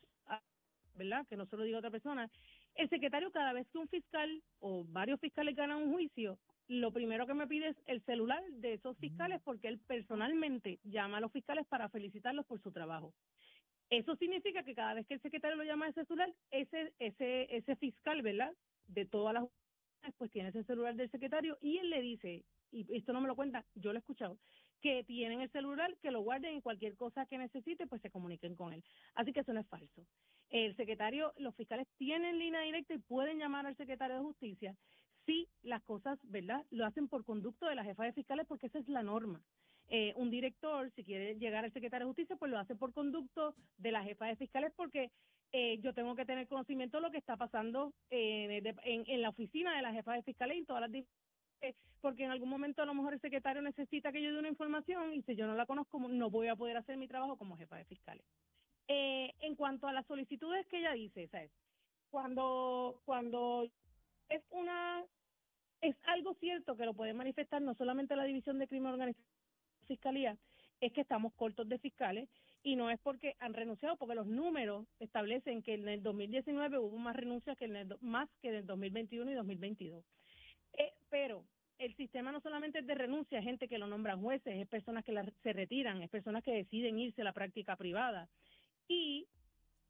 ¿verdad? 0.96 1.26
Que 1.28 1.38
no 1.38 1.46
se 1.46 1.56
lo 1.58 1.64
diga 1.64 1.80
otra 1.80 1.90
persona, 1.90 2.30
el 2.76 2.90
secretario 2.90 3.32
cada 3.32 3.54
vez 3.54 3.66
que 3.70 3.78
un 3.78 3.88
fiscal 3.88 4.44
o 4.60 4.84
varios 4.90 5.20
fiscales 5.22 5.56
ganan 5.56 5.78
un 5.82 5.94
juicio, 5.94 6.38
lo 6.68 6.92
primero 6.92 7.28
que 7.28 7.34
me 7.34 7.48
pide 7.48 7.70
es 7.70 7.78
el 7.86 8.02
celular 8.06 8.44
de 8.50 8.74
esos 8.74 8.98
fiscales 8.98 9.42
porque 9.44 9.68
él 9.68 9.80
personalmente 9.80 10.80
llama 10.84 11.18
a 11.18 11.22
los 11.22 11.32
fiscales 11.32 11.66
para 11.68 11.90
felicitarlos 11.90 12.46
por 12.46 12.62
su 12.62 12.72
trabajo. 12.72 13.14
Eso 13.90 14.16
significa 14.16 14.64
que 14.64 14.74
cada 14.74 14.96
vez 14.96 15.06
que 15.06 15.14
el 15.14 15.22
secretario 15.22 15.58
lo 15.58 15.64
llama 15.64 15.86
a 15.86 15.90
ese 15.90 16.06
celular, 16.06 16.34
ese 16.50 16.94
ese 17.00 17.56
ese 17.56 17.76
fiscal, 17.76 18.22
¿verdad? 18.24 18.52
De 18.88 19.06
todas 19.06 19.34
las 19.34 19.46
pues 20.18 20.32
tiene 20.32 20.50
ese 20.50 20.64
celular 20.64 20.96
del 20.96 21.10
secretario 21.10 21.58
y 21.62 21.78
él 21.78 21.90
le 21.90 22.02
dice, 22.02 22.44
y 22.72 22.86
esto 22.96 23.14
no 23.14 23.22
me 23.22 23.28
lo 23.28 23.36
cuenta, 23.36 23.66
yo 23.76 23.92
lo 23.92 23.98
he 23.98 24.00
escuchado, 24.00 24.38
que 24.82 25.04
tienen 25.04 25.42
el 25.42 25.50
celular, 25.52 25.96
que 26.02 26.12
lo 26.12 26.22
guarden 26.22 26.58
y 26.58 26.62
cualquier 26.62 26.96
cosa 26.96 27.26
que 27.26 27.38
necesite, 27.38 27.88
pues 27.88 28.02
se 28.02 28.12
comuniquen 28.12 28.56
con 28.56 28.74
él. 28.74 28.84
Así 29.16 29.34
que 29.34 29.40
eso 29.40 29.54
no 29.54 29.62
es 29.62 29.68
falso. 29.68 30.06
El 30.50 30.76
secretario, 30.76 31.34
los 31.38 31.56
fiscales 31.56 31.88
tienen 31.98 32.38
línea 32.38 32.62
directa 32.62 32.94
y 32.94 33.00
pueden 33.00 33.40
llamar 33.40 33.66
al 33.66 33.76
secretario 33.78 34.18
de 34.18 34.24
Justicia 34.24 34.76
si 35.26 35.48
las 35.64 35.84
cosas, 35.84 36.20
¿verdad? 36.24 36.66
Lo 36.72 36.86
hacen 36.86 37.08
por 37.08 37.26
conducto 37.26 37.68
de 37.68 37.76
la 37.76 37.84
jefa 37.84 38.04
de 38.06 38.14
fiscales 38.14 38.46
porque 38.48 38.68
esa 38.68 38.80
es 38.80 38.88
la 38.88 39.04
norma. 39.04 39.42
Eh, 39.88 40.14
un 40.16 40.32
director, 40.32 40.92
si 40.96 41.04
quiere 41.04 41.36
llegar 41.36 41.64
al 41.64 41.72
secretario 41.74 42.06
de 42.08 42.10
Justicia, 42.10 42.36
pues 42.38 42.52
lo 42.52 42.58
hace 42.60 42.76
por 42.76 42.94
conducto 42.94 43.56
de 43.78 43.92
la 43.92 44.04
jefa 44.04 44.26
de 44.26 44.36
fiscales 44.36 44.74
porque 44.76 45.12
eh, 45.52 45.80
yo 45.82 45.94
tengo 45.94 46.16
que 46.16 46.26
tener 46.26 46.48
conocimiento 46.48 46.98
de 46.98 47.02
lo 47.04 47.12
que 47.12 47.18
está 47.20 47.38
pasando 47.38 47.94
en, 48.10 48.64
de- 48.64 48.76
en, 48.84 49.04
en 49.08 49.22
la 49.22 49.30
oficina 49.30 49.76
de 49.76 49.82
la 49.84 49.94
jefa 49.94 50.14
de 50.14 50.24
fiscales 50.24 50.56
y 50.56 50.60
en 50.60 50.66
todas 50.66 50.82
las 50.90 50.92
eh, 51.62 51.76
porque 52.02 52.24
en 52.24 52.32
algún 52.32 52.50
momento 52.50 52.82
a 52.82 52.86
lo 52.86 52.94
mejor 52.94 53.14
el 53.14 53.22
secretario 53.22 53.62
necesita 53.62 54.12
que 54.12 54.22
yo 54.22 54.34
dé 54.34 54.40
una 54.40 54.50
información 54.50 55.14
y 55.14 55.22
si 55.24 55.36
yo 55.36 55.48
no 55.48 55.56
la 55.56 55.66
conozco 55.66 56.00
no 56.00 56.30
voy 56.30 56.48
a 56.48 56.56
poder 56.56 56.78
hacer 56.78 56.98
mi 56.98 57.08
trabajo 57.08 57.38
como 57.38 57.58
jefa 57.58 57.78
de 57.78 57.86
fiscales. 57.86 58.26
Eh, 58.88 59.32
en 59.42 59.56
cuanto 59.56 59.88
a 59.88 59.94
las 59.94 60.06
solicitudes 60.06 60.68
que 60.68 60.80
ella 60.80 60.94
dice, 60.94 61.28
¿sabes? 61.30 61.52
Cuando, 62.12 63.02
cuando 63.06 63.68
es 64.30 64.44
una, 64.50 65.04
es 65.82 65.96
algo 66.04 66.34
cierto 66.36 66.76
que 66.76 66.86
lo 66.86 66.94
puede 66.94 67.14
manifestar 67.14 67.62
no 67.62 67.76
solamente 67.76 68.16
la 68.16 68.26
División 68.26 68.60
de 68.60 68.68
Crimen 68.68 68.94
Organizado 68.94 69.26
Fiscalía, 69.88 70.38
es 70.82 70.92
que 70.94 71.02
estamos 71.02 71.34
cortos 71.36 71.70
de 71.70 71.80
fiscales 71.80 72.30
y 72.64 72.76
no 72.76 72.90
es 72.90 73.00
porque 73.00 73.36
han 73.40 73.54
renunciado, 73.54 73.98
porque 73.98 74.16
los 74.16 74.26
números 74.28 74.88
establecen 75.00 75.62
que 75.62 75.76
en 75.76 75.88
el 75.88 76.02
2019 76.02 76.80
hubo 76.80 76.98
más 76.98 77.16
renuncias 77.16 77.56
que 77.58 77.66
en 77.66 77.76
el, 77.76 77.98
más 78.02 78.30
que 78.42 78.50
en 78.50 78.56
el 78.56 78.66
2021 78.66 79.32
y 79.32 79.36
2022. 79.36 80.04
Eh, 80.74 80.94
pero 81.10 81.46
el 81.78 81.96
sistema 81.96 82.32
no 82.32 82.42
solamente 82.42 82.80
es 82.80 82.88
de 82.88 82.96
renuncia, 82.96 83.40
es 83.40 83.46
gente 83.46 83.68
que 83.68 83.78
lo 83.78 83.88
nombran 83.88 84.22
jueces, 84.22 84.56
es 84.56 84.68
personas 84.68 85.04
que 85.04 85.12
la- 85.12 85.32
se 85.44 85.54
retiran, 85.54 86.02
es 86.02 86.10
personas 86.10 86.44
que 86.44 86.54
deciden 86.54 86.98
irse 87.00 87.22
a 87.22 87.26
la 87.26 87.34
práctica 87.34 87.76
privada. 87.76 88.28
Y 88.88 89.28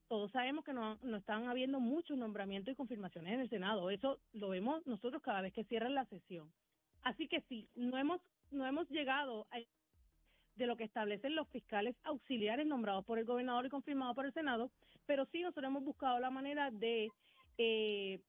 todos 0.07 0.31
sabemos 0.31 0.63
que 0.63 0.73
no, 0.73 0.97
no 1.01 1.17
están 1.17 1.47
habiendo 1.47 1.79
muchos 1.79 2.17
nombramientos 2.17 2.71
y 2.71 2.75
confirmaciones 2.75 3.33
en 3.33 3.39
el 3.41 3.49
Senado. 3.49 3.89
Eso 3.89 4.19
lo 4.33 4.49
vemos 4.49 4.85
nosotros 4.85 5.21
cada 5.21 5.41
vez 5.41 5.53
que 5.53 5.63
cierran 5.63 5.95
la 5.95 6.05
sesión. 6.05 6.51
Así 7.03 7.27
que 7.27 7.41
sí, 7.41 7.67
no 7.75 7.97
hemos, 7.97 8.21
no 8.51 8.65
hemos 8.65 8.89
llegado 8.89 9.47
a 9.51 9.59
de 10.55 10.67
lo 10.67 10.77
que 10.77 10.85
establecen 10.85 11.35
los 11.35 11.47
fiscales 11.49 11.95
auxiliares 12.03 12.65
nombrados 12.65 13.05
por 13.05 13.19
el 13.19 13.25
gobernador 13.25 13.65
y 13.65 13.69
confirmados 13.69 14.15
por 14.15 14.25
el 14.25 14.33
Senado, 14.33 14.71
pero 15.05 15.25
sí 15.25 15.41
nosotros 15.41 15.65
hemos 15.65 15.83
buscado 15.83 16.19
la 16.19 16.29
manera 16.29 16.71
de 16.71 17.11
eh, 17.57 18.21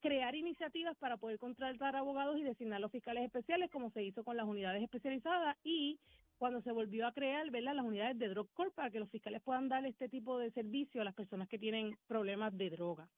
crear 0.00 0.34
iniciativas 0.34 0.96
para 0.96 1.16
poder 1.16 1.38
contratar 1.38 1.96
abogados 1.96 2.38
y 2.38 2.42
designar 2.42 2.80
los 2.80 2.90
fiscales 2.90 3.24
especiales, 3.24 3.70
como 3.70 3.90
se 3.90 4.02
hizo 4.02 4.24
con 4.24 4.36
las 4.36 4.46
unidades 4.46 4.82
especializadas 4.82 5.56
y 5.62 5.98
cuando 6.38 6.62
se 6.62 6.72
volvió 6.72 7.06
a 7.06 7.12
crear 7.12 7.50
¿verdad? 7.50 7.74
las 7.74 7.84
unidades 7.84 8.18
de 8.18 8.28
Drug 8.28 8.48
Corp 8.54 8.74
para 8.74 8.90
que 8.90 9.00
los 9.00 9.10
fiscales 9.10 9.42
puedan 9.42 9.68
dar 9.68 9.84
este 9.84 10.08
tipo 10.08 10.38
de 10.38 10.50
servicio 10.52 11.02
a 11.02 11.04
las 11.04 11.14
personas 11.14 11.48
que 11.48 11.58
tienen 11.58 11.98
problemas 12.06 12.56
de 12.56 12.70
droga. 12.70 13.08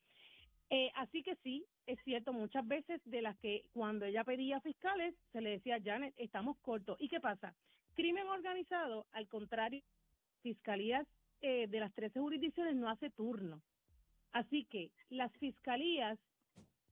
Eh, 0.71 0.91
así 0.95 1.23
que 1.23 1.37
sí, 1.43 1.67
es 1.87 1.99
cierto, 2.05 2.33
muchas 2.33 2.67
veces 2.67 3.01
de 3.05 3.23
las 3.23 3.37
que 3.39 3.65
cuando 3.73 4.07
ella 4.07 4.25
pedía 4.25 4.61
fiscales, 4.61 5.15
se 5.33 5.41
le 5.41 5.51
decía, 5.51 5.81
Janet, 5.85 6.15
estamos 6.17 6.57
cortos. 6.59 6.97
¿Y 7.01 7.09
qué 7.09 7.21
pasa? 7.21 7.55
Crimen 7.95 8.29
organizado, 8.29 9.07
al 9.13 9.27
contrario, 9.27 9.83
fiscalías 10.43 11.07
eh, 11.43 11.67
de 11.69 11.81
las 11.81 11.93
13 11.95 12.21
jurisdicciones 12.21 12.77
no 12.77 12.89
hace 12.89 13.11
turno. 13.11 13.61
Así 14.33 14.65
que 14.67 14.93
las 15.09 15.33
fiscalías, 15.39 16.19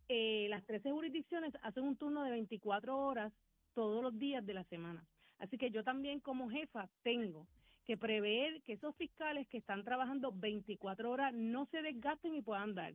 eh, 0.08 0.48
las 0.50 0.64
13 0.66 0.90
jurisdicciones 0.90 1.54
hacen 1.62 1.84
un 1.84 1.96
turno 1.96 2.24
de 2.24 2.32
24 2.32 2.98
horas 2.98 3.32
todos 3.74 4.02
los 4.02 4.18
días 4.18 4.44
de 4.44 4.54
la 4.54 4.64
semana. 4.64 5.06
Así 5.38 5.58
que 5.58 5.70
yo 5.70 5.84
también 5.84 6.20
como 6.20 6.50
jefa 6.50 6.88
tengo 7.02 7.46
que 7.84 7.96
prever 7.96 8.62
que 8.62 8.74
esos 8.74 8.94
fiscales 8.96 9.48
que 9.48 9.58
están 9.58 9.82
trabajando 9.84 10.32
24 10.32 11.10
horas 11.10 11.32
no 11.34 11.66
se 11.66 11.80
desgasten 11.82 12.34
y 12.34 12.42
puedan 12.42 12.74
dar. 12.74 12.92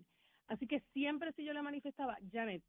Así 0.47 0.67
que 0.67 0.81
siempre 0.93 1.31
si 1.33 1.43
yo 1.43 1.53
le 1.53 1.61
manifestaba, 1.61 2.17
Janet, 2.31 2.61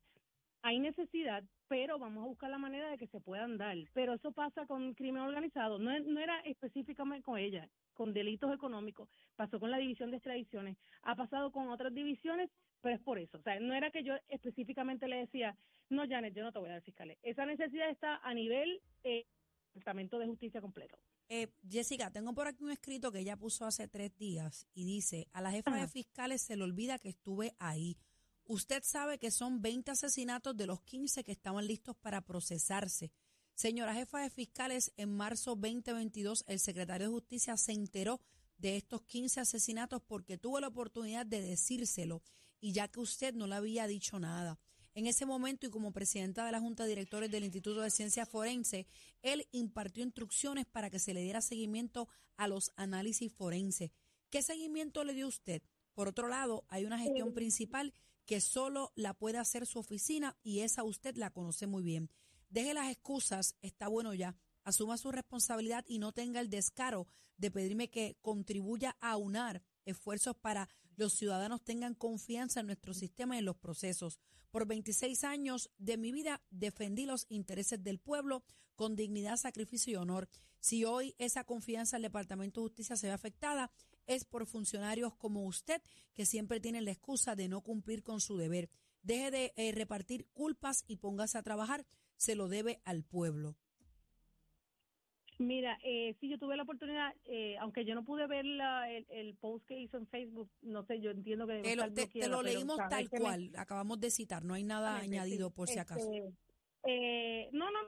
hay 0.63 0.79
necesidad, 0.79 1.45
pero 1.69 1.99
vamos 1.99 2.25
a 2.25 2.27
buscar 2.27 2.49
la 2.49 2.57
manera 2.57 2.89
de 2.89 2.97
que 2.97 3.07
se 3.09 3.21
puedan 3.21 3.59
dar. 3.59 3.77
Pero 3.93 4.15
eso 4.15 4.33
pasa 4.33 4.65
con 4.67 4.95
crimen 4.95 5.23
organizado, 5.23 5.79
no, 5.79 5.99
no 6.01 6.19
era 6.19 6.41
específicamente 6.41 7.23
con 7.23 7.37
ella, 7.37 7.69
con 7.93 8.15
delitos 8.15 8.55
económicos, 8.55 9.11
pasó 9.37 9.61
con 9.61 9.71
la 9.71 9.77
división 9.77 10.11
de 10.11 10.17
extradiciones, 10.17 10.79
ha 11.03 11.15
pasado 11.17 11.53
con 11.53 11.69
otras 11.69 11.93
divisiones, 11.93 12.51
pero 12.81 12.95
es 12.95 13.03
por 13.03 13.19
eso. 13.19 13.37
O 13.37 13.43
sea, 13.43 13.61
no 13.61 13.75
era 13.75 13.91
que 13.91 14.03
yo 14.03 14.15
específicamente 14.29 15.07
le 15.07 15.17
decía, 15.17 15.55
no, 15.91 16.09
Janet, 16.09 16.35
yo 16.35 16.43
no 16.43 16.53
te 16.53 16.59
voy 16.59 16.71
a 16.71 16.73
dar 16.73 16.83
fiscales. 16.83 17.19
Esa 17.23 17.45
necesidad 17.45 17.91
está 17.91 18.17
a 18.23 18.33
nivel 18.33 18.81
eh, 19.03 19.27
Departamento 19.75 20.21
de 20.21 20.27
Justicia 20.27 20.61
completo. 20.61 20.97
Eh, 21.29 21.49
Jessica, 21.69 22.11
tengo 22.11 22.33
por 22.33 22.47
aquí 22.47 22.63
un 22.63 22.71
escrito 22.71 23.11
que 23.11 23.19
ella 23.19 23.37
puso 23.37 23.67
hace 23.67 23.89
tres 23.89 24.17
días 24.17 24.69
y 24.73 24.85
dice, 24.85 25.27
a 25.33 25.43
la 25.43 25.51
jefa 25.51 25.75
de 25.75 25.89
fiscales 25.89 26.43
se 26.43 26.57
le 26.57 26.63
olvida 26.63 26.99
que 27.01 27.09
estuve 27.09 27.57
ahí. 27.59 27.97
Usted 28.47 28.85
sabe 28.85 29.19
que 29.19 29.33
son 29.33 29.61
20 29.63 29.91
asesinatos 29.91 30.57
de 30.57 30.67
los 30.67 30.81
15 30.83 31.25
que 31.25 31.33
estaban 31.33 31.67
listos 31.67 31.97
para 31.97 32.21
procesarse. 32.21 33.11
Señora 33.55 33.95
jefa 33.95 34.21
de 34.21 34.31
fiscales, 34.31 34.93
en 34.97 35.11
marzo 35.11 35.57
2022 35.57 36.45
el 36.47 36.61
secretario 36.61 37.09
de 37.09 37.13
Justicia 37.13 37.57
se 37.57 37.73
enteró 37.73 38.21
de 38.59 38.77
estos 38.77 39.03
15 39.03 39.41
asesinatos 39.41 40.03
porque 40.07 40.39
tuvo 40.39 40.61
la 40.61 40.69
oportunidad 40.69 41.27
de 41.27 41.41
decírselo 41.41 42.23
y 42.61 42.73
ya 42.73 42.87
que 42.87 43.01
usted 43.01 43.35
no 43.35 43.49
le 43.49 43.57
había 43.57 43.89
dicho 43.89 44.21
nada. 44.21 44.59
En 44.97 45.09
ese 45.09 45.27
momento 45.27 45.67
y 45.67 45.71
como 45.71 45.93
presidenta 45.93 46.47
de 46.47 46.53
la 46.53 46.61
Junta 46.61 46.85
de 46.85 46.91
Directores 46.91 47.29
del 47.29 47.43
Instituto 47.43 47.81
de 47.81 47.91
Ciencia 47.91 48.27
Forense, 48.27 48.87
él 49.23 49.49
impartió 49.51 50.05
instrucciones 50.05 50.67
para 50.67 50.89
que 50.89 51.01
se 51.01 51.13
le 51.13 51.21
diera 51.21 51.41
seguimiento 51.41 52.09
a 52.37 52.47
los 52.47 52.71
análisis 52.77 53.33
forenses. 53.33 53.91
¿Qué 54.31 54.41
seguimiento 54.41 55.03
le 55.03 55.15
dio 55.15 55.27
usted? 55.27 55.63
Por 55.95 56.07
otro 56.07 56.29
lado, 56.29 56.65
hay 56.69 56.85
una 56.85 56.99
gestión 56.99 57.35
principal 57.35 57.93
que 58.25 58.41
solo 58.41 58.93
la 58.95 59.15
puede 59.15 59.39
hacer 59.39 59.67
su 59.67 59.81
oficina 59.81 60.37
y 60.45 60.61
esa 60.61 60.85
usted 60.85 61.17
la 61.17 61.31
conoce 61.31 61.67
muy 61.67 61.83
bien. 61.83 62.09
Deje 62.49 62.73
las 62.73 62.89
excusas, 62.89 63.57
está 63.63 63.89
bueno 63.89 64.15
ya. 64.15 64.37
Asuma 64.63 64.97
su 64.97 65.11
responsabilidad 65.11 65.85
y 65.89 65.99
no 65.99 66.13
tenga 66.13 66.41
el 66.41 66.51
descaro 66.51 67.09
de 67.37 67.51
pedirme 67.51 67.91
que 67.91 68.17
contribuya 68.23 68.97
a 69.01 69.17
unar 69.17 69.61
esfuerzos 69.85 70.37
para 70.37 70.69
los 70.97 71.15
ciudadanos 71.15 71.63
tengan 71.63 71.95
confianza 71.95 72.61
en 72.61 72.67
nuestro 72.67 72.95
sistema 72.95 73.35
y 73.35 73.41
en 73.41 73.45
los 73.45 73.57
procesos. 73.57 74.21
Por 74.55 74.69
26 74.69 75.25
años 75.25 75.69
de 75.79 75.97
mi 75.97 76.13
vida 76.13 76.41
defendí 76.49 77.07
los 77.07 77.27
intereses 77.29 77.83
del 77.83 77.99
pueblo 77.99 78.45
con 78.77 78.95
dignidad, 78.95 79.37
sacrificio 79.37 79.93
y 79.93 79.97
honor. 79.97 80.29
Si 80.61 80.85
hoy 80.85 81.17
esa 81.19 81.43
confianza 81.43 81.97
del 81.97 82.05
Departamento 82.05 82.61
de 82.61 82.69
Justicia 82.69 82.95
se 82.95 83.09
ve 83.09 83.13
afectada, 83.13 83.73
es 84.07 84.25
por 84.25 84.47
funcionarios 84.47 85.13
como 85.17 85.45
usted 85.45 85.83
que 86.15 86.25
siempre 86.25 86.61
tienen 86.61 86.85
la 86.85 86.93
excusa 86.93 87.35
de 87.35 87.49
no 87.49 87.63
cumplir 87.63 88.05
con 88.05 88.21
su 88.21 88.37
deber. 88.37 88.71
Deje 89.03 89.33
de 89.33 89.53
eh, 89.57 89.73
repartir 89.73 90.29
culpas 90.33 90.85
y 90.87 90.99
póngase 90.99 91.37
a 91.37 91.43
trabajar. 91.43 91.85
Se 92.17 92.37
lo 92.37 92.47
debe 92.47 92.81
al 92.85 93.03
pueblo. 93.03 93.57
Mira, 95.39 95.79
eh, 95.83 96.15
sí, 96.21 96.29
yo 96.29 96.39
tuve 96.39 96.57
la 96.57 96.63
oportunidad, 96.63 97.13
eh, 97.25 97.57
aunque 97.59 97.85
yo 97.85 97.95
no 97.95 98.05
pude 98.05 98.27
ver 98.27 98.45
el, 98.47 99.35
post 99.41 99.67
que 99.67 99.79
hizo 99.79 99.97
en 99.97 100.07
Facebook, 100.07 100.49
no 100.63 100.85
sé, 100.85 101.01
yo 101.01 101.11
entiendo 101.11 101.47
que... 101.47 101.61
Te 101.61 101.77
lo, 101.77 101.93
te, 101.93 102.29
lo 102.29 102.43
leímos 102.43 102.79
tal 102.89 103.09
cual, 103.11 103.51
acabamos 103.57 104.01
de 104.01 104.11
citar, 104.11 104.45
no 104.45 104.55
hay 104.55 104.63
nada 104.63 104.97
añadido 104.97 105.51
por 105.51 105.69
si 105.69 105.79
acaso. 105.79 106.13
Este, 106.13 106.33
eh, 106.85 107.49
no, 107.53 107.67
no, 107.73 107.79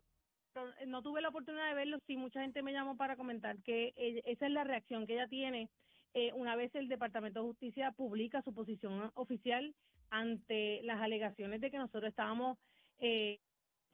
no 0.87 1.03
tuve 1.03 1.21
la 1.21 1.29
oportunidad 1.29 1.69
de 1.69 1.75
verlo, 1.75 1.99
sí, 2.07 2.17
mucha 2.17 2.41
gente 2.41 2.63
me 2.63 2.73
llamó 2.73 2.97
para 2.97 3.17
comentar 3.17 3.57
que 3.63 3.93
esa 3.97 4.47
es 4.47 4.53
la 4.53 4.65
reacción 4.65 5.07
que 5.07 5.15
ella 5.15 5.29
tiene 5.29 5.71
eh, 6.19 6.33
una 6.33 6.57
vez 6.57 6.75
el 6.75 6.89
Departamento 6.89 7.41
de 7.41 7.49
Justicia 7.49 7.93
publica 7.93 8.41
su 8.41 8.55
posición 8.55 9.11
oficial 9.17 9.75
ante 10.09 10.81
las 10.83 11.03
alegaciones 11.03 11.61
de 11.61 11.71
que 11.71 11.77
nosotros 11.77 12.09
estábamos... 12.09 12.59
Eh, 13.01 13.39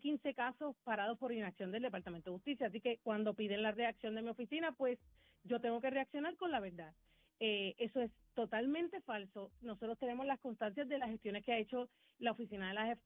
15 0.03 0.35
casos 0.35 0.77
parados 0.85 1.19
por 1.19 1.33
inacción 1.33 1.73
del 1.73 1.83
Departamento 1.83 2.31
de 2.31 2.37
Justicia. 2.37 2.67
Así 2.67 2.81
que 2.81 2.99
cuando 3.03 3.35
piden 3.35 3.63
la 3.63 3.73
reacción 3.73 4.15
de 4.15 4.23
mi 4.23 4.29
oficina, 4.29 4.73
pues 4.73 4.99
yo 5.45 5.61
tengo 5.61 5.81
que 5.81 5.91
reaccionar 5.91 6.37
con 6.37 6.51
la 6.51 6.61
verdad. 6.61 6.93
Eh, 7.41 7.75
eso 7.79 8.01
es 8.01 8.11
totalmente 8.35 9.01
falso. 9.01 9.51
Nosotros 9.61 9.99
tenemos 9.99 10.27
las 10.27 10.41
constancias 10.41 10.89
de 10.89 10.99
las 10.99 11.11
gestiones 11.11 11.45
que 11.45 11.53
ha 11.53 11.59
hecho 11.59 11.89
la 12.19 12.33
oficina 12.33 12.69
de 12.69 12.75
la 12.75 12.87
jefa 12.87 13.03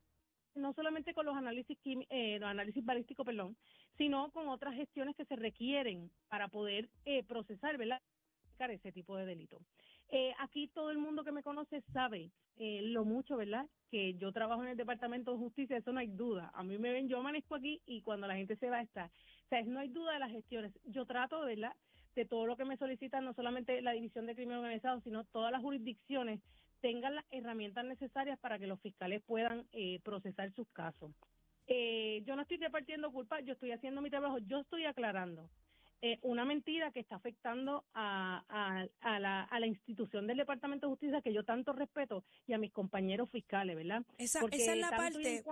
no 0.57 0.73
solamente 0.73 1.13
con 1.15 1.27
los 1.27 1.37
análisis 1.37 1.77
eh, 1.85 2.39
los 2.41 2.49
análisis 2.49 2.85
balísticos, 2.85 3.27
perdón, 3.27 3.57
sino 3.99 4.31
con 4.33 4.49
otras 4.49 4.75
gestiones 4.75 5.15
que 5.15 5.27
se 5.27 5.37
requieren 5.37 6.11
para 6.29 6.49
poder 6.49 6.89
eh, 7.05 7.23
procesar, 7.25 7.77
¿verdad? 7.77 8.01
ese 8.59 8.91
tipo 8.91 9.17
de 9.17 9.27
delito. 9.27 9.61
Eh, 10.11 10.33
aquí 10.39 10.69
todo 10.69 10.91
el 10.91 10.99
mundo 10.99 11.25
que 11.25 11.33
me 11.33 11.43
conoce 11.43 11.83
sabe 11.93 12.31
eh, 12.59 12.81
lo 12.83 13.05
mucho, 13.05 13.37
¿verdad? 13.37 13.67
Que 13.91 14.15
yo 14.15 14.33
trabajo 14.33 14.63
en 14.63 14.71
el 14.71 14.77
Departamento 14.77 15.33
de 15.33 15.39
Justicia, 15.39 15.77
eso 15.77 15.93
no 15.93 16.01
hay 16.01 16.09
duda. 16.09 16.51
A 16.55 16.63
mí 16.63 16.79
me 16.79 16.93
ven, 16.93 17.09
yo 17.09 17.19
amanezco 17.19 17.55
aquí 17.55 17.83
y 17.87 18.03
cuando 18.03 18.27
la 18.27 18.37
gente 18.37 18.57
se 18.57 18.71
va 18.71 18.79
a 18.79 18.83
estar. 18.83 19.11
O 19.45 19.49
sea, 19.49 19.63
no 19.63 19.81
hay 19.81 19.89
duda 19.89 20.13
de 20.13 20.21
las 20.21 20.31
gestiones. 20.31 20.73
Yo 20.85 21.07
trato, 21.07 21.41
¿verdad? 21.41 21.75
De 22.15 22.25
todo 22.25 22.47
lo 22.47 22.57
que 22.57 22.65
me 22.65 22.77
solicitan, 22.77 23.25
no 23.25 23.35
solamente 23.35 23.83
la 23.83 23.93
División 23.93 24.27
de 24.27 24.35
Crimen 24.35 24.59
Organizado, 24.59 25.01
sino 25.01 25.25
todas 25.25 25.53
las 25.53 25.61
jurisdicciones 25.61 26.41
tengan 26.81 27.17
las 27.17 27.25
herramientas 27.31 27.85
necesarias 27.85 28.39
para 28.39 28.59
que 28.59 28.67
los 28.67 28.81
fiscales 28.81 29.23
puedan 29.27 29.67
eh, 29.73 30.01
procesar 30.05 30.53
sus 30.53 30.69
casos. 30.69 31.13
Eh, 31.67 32.23
yo 32.25 32.37
no 32.37 32.43
estoy 32.43 32.59
repartiendo 32.59 33.11
culpa, 33.11 33.41
yo 33.41 33.55
estoy 33.55 33.73
haciendo 33.73 34.01
mi 34.01 34.09
trabajo, 34.09 34.39
yo 34.39 34.61
estoy 34.61 34.85
aclarando 34.85 35.51
eh, 36.03 36.19
una 36.23 36.45
mentira 36.45 36.93
que 36.93 37.01
está 37.01 37.17
afectando 37.17 37.85
a, 37.95 38.45
a, 39.01 39.19
la, 39.19 39.45
a, 39.45 39.61
la, 39.61 39.67
institución 39.67 40.27
del 40.27 40.37
Departamento 40.37 40.87
de 40.87 40.91
Justicia 40.91 41.23
que 41.23 41.33
yo 41.33 41.45
tanto 41.45 41.73
respeto 41.73 42.25
y 42.47 42.53
a 42.53 42.59
mis 42.59 42.73
compañeros 42.73 43.31
fiscales, 43.31 43.77
¿verdad? 43.77 44.05
Esa, 44.19 44.41
esa 44.51 44.73
es 44.75 44.79
la 44.79 44.91
parte, 44.91 45.43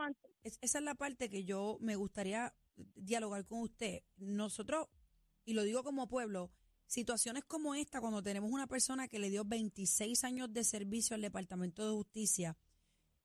esa 0.43 0.79
es 0.79 0.85
la 0.85 0.95
parte 0.95 1.31
que 1.31 1.45
yo 1.45 1.79
me 1.81 1.97
gustaría 1.97 2.55
dialogar 2.95 3.47
con 3.47 3.61
usted. 3.61 4.03
Nosotros, 4.17 4.89
y 5.45 5.55
lo 5.55 5.63
digo 5.63 5.83
como 5.83 6.09
pueblo, 6.09 6.51
situaciones 6.87 7.45
como 7.45 7.75
esta, 7.75 8.01
cuando 8.01 8.23
tenemos 8.23 8.51
una 8.51 8.67
persona 8.67 9.09
que 9.09 9.19
le 9.19 9.31
dio 9.31 9.45
26 9.45 10.25
años 10.25 10.53
de 10.53 10.65
servicio 10.65 11.15
al 11.15 11.23
Departamento 11.23 11.85
de 11.85 11.93
Justicia 11.93 12.57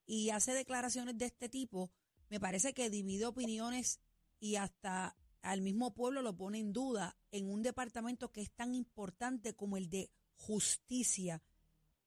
y 0.05 0.29
hace 0.29 0.53
declaraciones 0.53 1.17
de 1.17 1.25
este 1.25 1.49
tipo, 1.49 1.91
me 2.29 2.39
parece 2.39 2.73
que 2.73 2.89
divide 2.89 3.25
opiniones 3.25 3.99
y 4.39 4.55
hasta 4.55 5.15
al 5.41 5.62
mismo 5.62 5.93
pueblo 5.93 6.21
lo 6.21 6.36
pone 6.36 6.60
en 6.60 6.73
duda 6.73 7.17
en 7.32 7.49
un 7.49 7.62
departamento 7.62 8.32
que 8.32 8.41
es 8.41 8.52
tan 8.52 8.73
importante 8.73 9.54
como 9.54 9.78
el 9.78 9.89
de 9.89 10.10
justicia. 10.36 11.41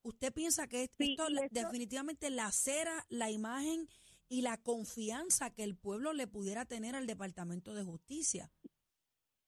¿Usted 0.03 0.33
piensa 0.33 0.67
que 0.67 0.91
esto, 0.99 1.27
definitivamente 1.51 2.31
lacera 2.31 3.07
la 3.09 3.31
imagen 3.31 3.89
y 4.29 4.43
la 4.43 4.57
confianza 4.57 5.55
que 5.55 5.63
el 5.63 5.77
pueblo 5.77 6.13
le 6.13 6.27
pudiera 6.27 6.65
tener 6.65 6.97
al 6.97 7.07
Departamento 7.07 7.75
de 7.75 7.85
Justicia? 7.85 8.51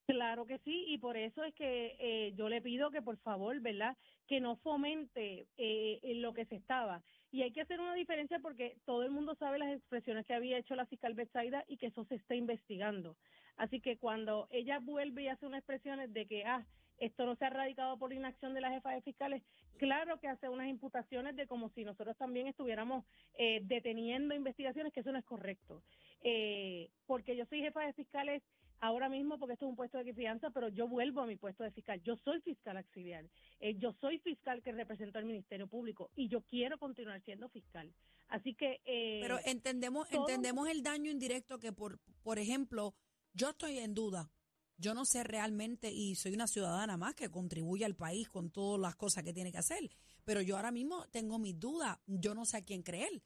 Claro 0.06 0.44
que 0.44 0.58
sí, 0.58 0.84
y 0.88 0.98
por 0.98 1.16
eso 1.16 1.42
es 1.42 1.54
que 1.54 1.96
eh, 1.98 2.34
yo 2.36 2.50
le 2.50 2.60
pido 2.60 2.90
que 2.90 3.00
por 3.00 3.16
favor, 3.16 3.58
¿verdad? 3.60 3.96
Que 4.28 4.38
no 4.38 4.56
fomente 4.56 5.48
eh, 5.56 6.00
lo 6.16 6.34
que 6.34 6.44
se 6.44 6.56
estaba. 6.56 7.02
Y 7.32 7.42
hay 7.42 7.52
que 7.52 7.62
hacer 7.62 7.80
una 7.80 7.94
diferencia 7.94 8.38
porque 8.38 8.76
todo 8.84 9.02
el 9.02 9.10
mundo 9.10 9.34
sabe 9.36 9.58
las 9.58 9.74
expresiones 9.74 10.26
que 10.26 10.34
había 10.34 10.58
hecho 10.58 10.76
la 10.76 10.86
fiscal 10.86 11.14
Betsaida 11.14 11.64
y 11.66 11.78
que 11.78 11.86
eso 11.86 12.04
se 12.04 12.16
está 12.16 12.34
investigando. 12.34 13.16
Así 13.56 13.80
que 13.80 13.96
cuando 13.98 14.48
ella 14.50 14.78
vuelve 14.80 15.22
y 15.24 15.28
hace 15.28 15.46
unas 15.46 15.58
expresiones 15.58 16.12
de 16.12 16.26
que, 16.26 16.44
ah, 16.44 16.66
esto 16.98 17.26
no 17.26 17.34
se 17.36 17.44
ha 17.44 17.50
radicado 17.50 17.98
por 17.98 18.12
inacción 18.12 18.54
de 18.54 18.60
la 18.60 18.70
jefa 18.70 18.92
de 18.92 19.02
fiscales, 19.02 19.42
claro 19.78 20.20
que 20.20 20.28
hace 20.28 20.48
unas 20.48 20.68
imputaciones 20.68 21.34
de 21.36 21.46
como 21.48 21.68
si 21.70 21.84
nosotros 21.84 22.16
también 22.16 22.46
estuviéramos 22.46 23.04
eh, 23.36 23.60
deteniendo 23.64 24.34
investigaciones, 24.34 24.92
que 24.92 25.00
eso 25.00 25.10
no 25.12 25.18
es 25.18 25.24
correcto. 25.24 25.82
eh, 26.22 26.88
porque 27.06 27.36
yo 27.36 27.44
soy 27.46 27.60
jefa 27.60 27.80
de 27.82 27.92
fiscales 27.92 28.42
ahora 28.80 29.08
mismo 29.08 29.38
porque 29.38 29.54
esto 29.54 29.66
es 29.66 29.70
un 29.70 29.76
puesto 29.76 29.98
de 29.98 30.04
confianza, 30.04 30.50
pero 30.50 30.68
yo 30.68 30.86
vuelvo 30.88 31.20
a 31.20 31.26
mi 31.26 31.36
puesto 31.36 31.64
de 31.64 31.70
fiscal. 31.70 32.00
Yo 32.02 32.16
soy 32.24 32.40
fiscal 32.42 32.76
auxiliar. 32.76 33.24
Eh, 33.60 33.74
yo 33.78 33.92
soy 34.00 34.18
fiscal 34.18 34.62
que 34.62 34.72
represento 34.72 35.18
al 35.18 35.24
Ministerio 35.24 35.66
Público 35.66 36.10
y 36.16 36.28
yo 36.28 36.42
quiero 36.42 36.78
continuar 36.78 37.20
siendo 37.22 37.48
fiscal. 37.48 37.92
Así 38.28 38.54
que... 38.54 38.80
Eh, 38.84 39.20
Pero 39.22 39.38
entendemos, 39.44 40.08
todo- 40.08 40.28
entendemos 40.28 40.68
el 40.68 40.82
daño 40.82 41.10
indirecto 41.10 41.58
que, 41.58 41.72
por, 41.72 41.98
por 42.22 42.38
ejemplo, 42.38 42.94
yo 43.34 43.50
estoy 43.50 43.78
en 43.78 43.94
duda. 43.94 44.30
Yo 44.76 44.92
no 44.94 45.04
sé 45.04 45.22
realmente 45.22 45.90
y 45.92 46.14
soy 46.16 46.34
una 46.34 46.48
ciudadana 46.48 46.96
más 46.96 47.14
que 47.14 47.30
contribuye 47.30 47.84
al 47.84 47.94
país 47.94 48.28
con 48.28 48.50
todas 48.50 48.80
las 48.80 48.96
cosas 48.96 49.22
que 49.22 49.32
tiene 49.32 49.52
que 49.52 49.58
hacer. 49.58 49.88
Pero 50.24 50.40
yo 50.40 50.56
ahora 50.56 50.72
mismo 50.72 51.06
tengo 51.12 51.38
mis 51.38 51.58
dudas. 51.58 51.98
Yo 52.06 52.34
no 52.34 52.44
sé 52.44 52.56
a 52.58 52.64
quién 52.64 52.82
creer. 52.82 53.22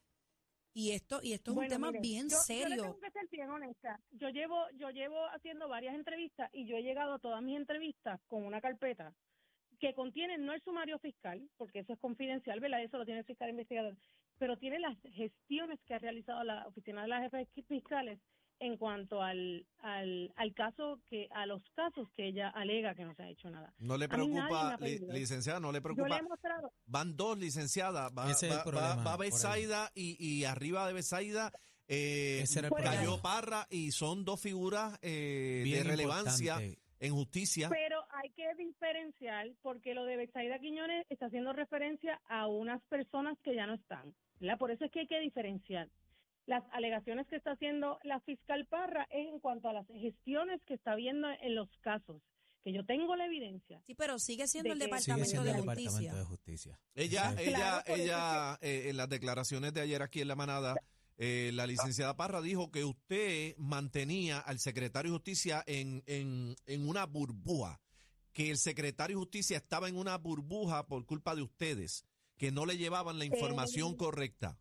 Y 0.74 0.90
esto, 0.92 1.20
y 1.22 1.32
esto 1.32 1.52
es 1.52 1.56
un 1.56 1.66
tema 1.68 1.88
mire, 1.88 2.00
bien 2.00 2.28
yo- 2.28 2.36
Yo 2.36 2.42
serio. 2.42 2.82
tengo 2.82 3.00
que 3.00 3.10
ser 3.10 3.28
bien 3.30 3.50
honesta. 3.50 3.98
Yo 4.10 4.28
llevo, 4.28 4.56
yo 4.74 4.90
llevo 4.90 5.16
haciendo 5.34 5.68
varias 5.68 5.94
entrevistas 5.94 6.50
y 6.52 6.66
yo 6.66 6.76
he 6.76 6.82
llegado 6.82 7.14
a 7.14 7.18
todas 7.18 7.42
mis 7.42 7.56
entrevistas 7.56 8.20
con 8.28 8.44
una 8.44 8.60
carpeta 8.60 9.14
que 9.80 9.94
contiene 9.94 10.36
no 10.38 10.52
el 10.52 10.62
sumario 10.62 10.98
fiscal, 10.98 11.48
porque 11.56 11.80
eso 11.80 11.94
es 11.94 11.98
confidencial, 12.00 12.60
¿verdad? 12.60 12.82
Eso 12.82 12.98
lo 12.98 13.04
tiene 13.04 13.20
el 13.20 13.26
fiscal 13.26 13.48
investigador, 13.48 13.96
pero 14.36 14.58
tiene 14.58 14.78
las 14.80 14.98
gestiones 15.14 15.80
que 15.86 15.94
ha 15.94 15.98
realizado 15.98 16.44
la 16.44 16.66
oficina 16.66 17.02
de 17.02 17.08
las 17.08 17.22
jefes 17.22 17.48
fiscales 17.66 18.20
en 18.60 18.76
cuanto 18.76 19.22
al, 19.22 19.66
al, 19.80 20.32
al 20.36 20.54
caso 20.54 21.00
que 21.08 21.28
a 21.32 21.46
los 21.46 21.62
casos 21.74 22.08
que 22.16 22.28
ella 22.28 22.48
alega 22.50 22.94
que 22.94 23.04
no 23.04 23.14
se 23.14 23.22
ha 23.22 23.28
hecho 23.30 23.48
nada. 23.50 23.72
No 23.78 23.96
le 23.96 24.08
preocupa, 24.08 24.76
li- 24.80 24.98
licenciada, 25.12 25.60
no 25.60 25.72
le 25.72 25.78
Yo 25.80 25.88
le 25.88 25.94
preocupa. 25.94 26.18
he 26.18 26.22
mostrado 26.22 26.72
Van 26.86 27.16
dos 27.16 27.38
licenciadas, 27.38 28.10
va, 28.16 28.30
Ese 28.30 28.46
es 28.46 28.52
el 28.52 28.58
va- 28.58 28.64
problema, 28.64 28.88
va- 28.96 29.04
va 29.04 29.16
por 29.16 29.24
ahí. 29.24 29.30
Besaida 29.30 29.90
y, 29.94 30.16
y 30.24 30.44
arriba 30.44 30.86
de 30.86 30.92
Besaida 30.94 31.52
eh, 31.86 32.44
cayó. 32.84 33.20
Parra 33.22 33.66
y 33.70 33.92
son 33.92 34.24
dos 34.24 34.40
figuras 34.40 34.98
eh, 35.02 35.64
de 35.66 35.84
relevancia 35.84 36.54
importante. 36.62 36.78
en 37.00 37.14
justicia. 37.14 37.68
Pero 37.70 38.00
hay 38.10 38.30
que 38.30 38.54
diferenciar 38.56 39.48
porque 39.62 39.94
lo 39.94 40.04
de 40.04 40.16
Betsaida 40.16 40.58
Quiñones 40.58 41.06
está 41.08 41.26
haciendo 41.26 41.52
referencia 41.52 42.20
a 42.28 42.46
unas 42.46 42.82
personas 42.90 43.38
que 43.42 43.54
ya 43.54 43.66
no 43.66 43.74
están. 43.74 44.14
¿verdad? 44.40 44.58
Por 44.58 44.70
eso 44.70 44.84
es 44.84 44.90
que 44.92 45.00
hay 45.00 45.06
que 45.06 45.20
diferenciar. 45.20 45.88
Las 46.48 46.64
alegaciones 46.72 47.26
que 47.28 47.36
está 47.36 47.52
haciendo 47.52 47.98
la 48.04 48.20
fiscal 48.20 48.64
Parra 48.64 49.06
es 49.10 49.28
en 49.28 49.38
cuanto 49.38 49.68
a 49.68 49.74
las 49.74 49.86
gestiones 49.88 50.62
que 50.64 50.72
está 50.74 50.94
viendo 50.94 51.28
en 51.42 51.54
los 51.54 51.68
casos, 51.82 52.22
que 52.64 52.72
yo 52.72 52.86
tengo 52.86 53.16
la 53.16 53.26
evidencia. 53.26 53.82
Sí, 53.86 53.94
pero 53.94 54.18
sigue 54.18 54.48
siendo 54.48 54.70
de 54.70 54.72
el 54.72 54.78
Sigue 54.80 54.86
Departamento 54.86 55.28
siendo 55.28 55.44
de 55.44 55.50
el 55.50 55.56
Justicia. 55.62 55.90
Departamento 55.90 56.16
de 56.16 56.24
Justicia. 56.24 56.80
Ella, 56.94 57.34
ella, 57.38 57.82
Claro, 57.84 58.00
ella, 58.02 58.58
eh, 58.62 58.86
en 58.88 58.96
las 58.96 59.10
declaraciones 59.10 59.74
de 59.74 59.82
ayer 59.82 60.00
aquí 60.00 60.22
en 60.22 60.28
la 60.28 60.36
manada, 60.36 60.74
eh, 61.18 61.50
la 61.52 61.66
licenciada 61.66 62.16
Parra 62.16 62.40
dijo 62.40 62.70
que 62.70 62.82
usted 62.82 63.54
mantenía 63.58 64.38
al 64.38 64.58
secretario 64.58 65.10
de 65.12 65.18
Justicia 65.18 65.62
en, 65.66 66.02
en, 66.06 66.56
en 66.64 66.88
una 66.88 67.04
burbuja, 67.04 67.78
que 68.32 68.48
el 68.50 68.56
secretario 68.56 69.16
de 69.18 69.20
Justicia 69.20 69.58
estaba 69.58 69.86
en 69.90 69.96
una 69.98 70.16
burbuja 70.16 70.86
por 70.86 71.04
culpa 71.04 71.34
de 71.36 71.42
ustedes, 71.42 72.06
que 72.38 72.52
no 72.52 72.64
le 72.64 72.78
llevaban 72.78 73.18
la 73.18 73.26
información 73.26 73.92
Eh, 73.92 73.96
correcta. 73.98 74.58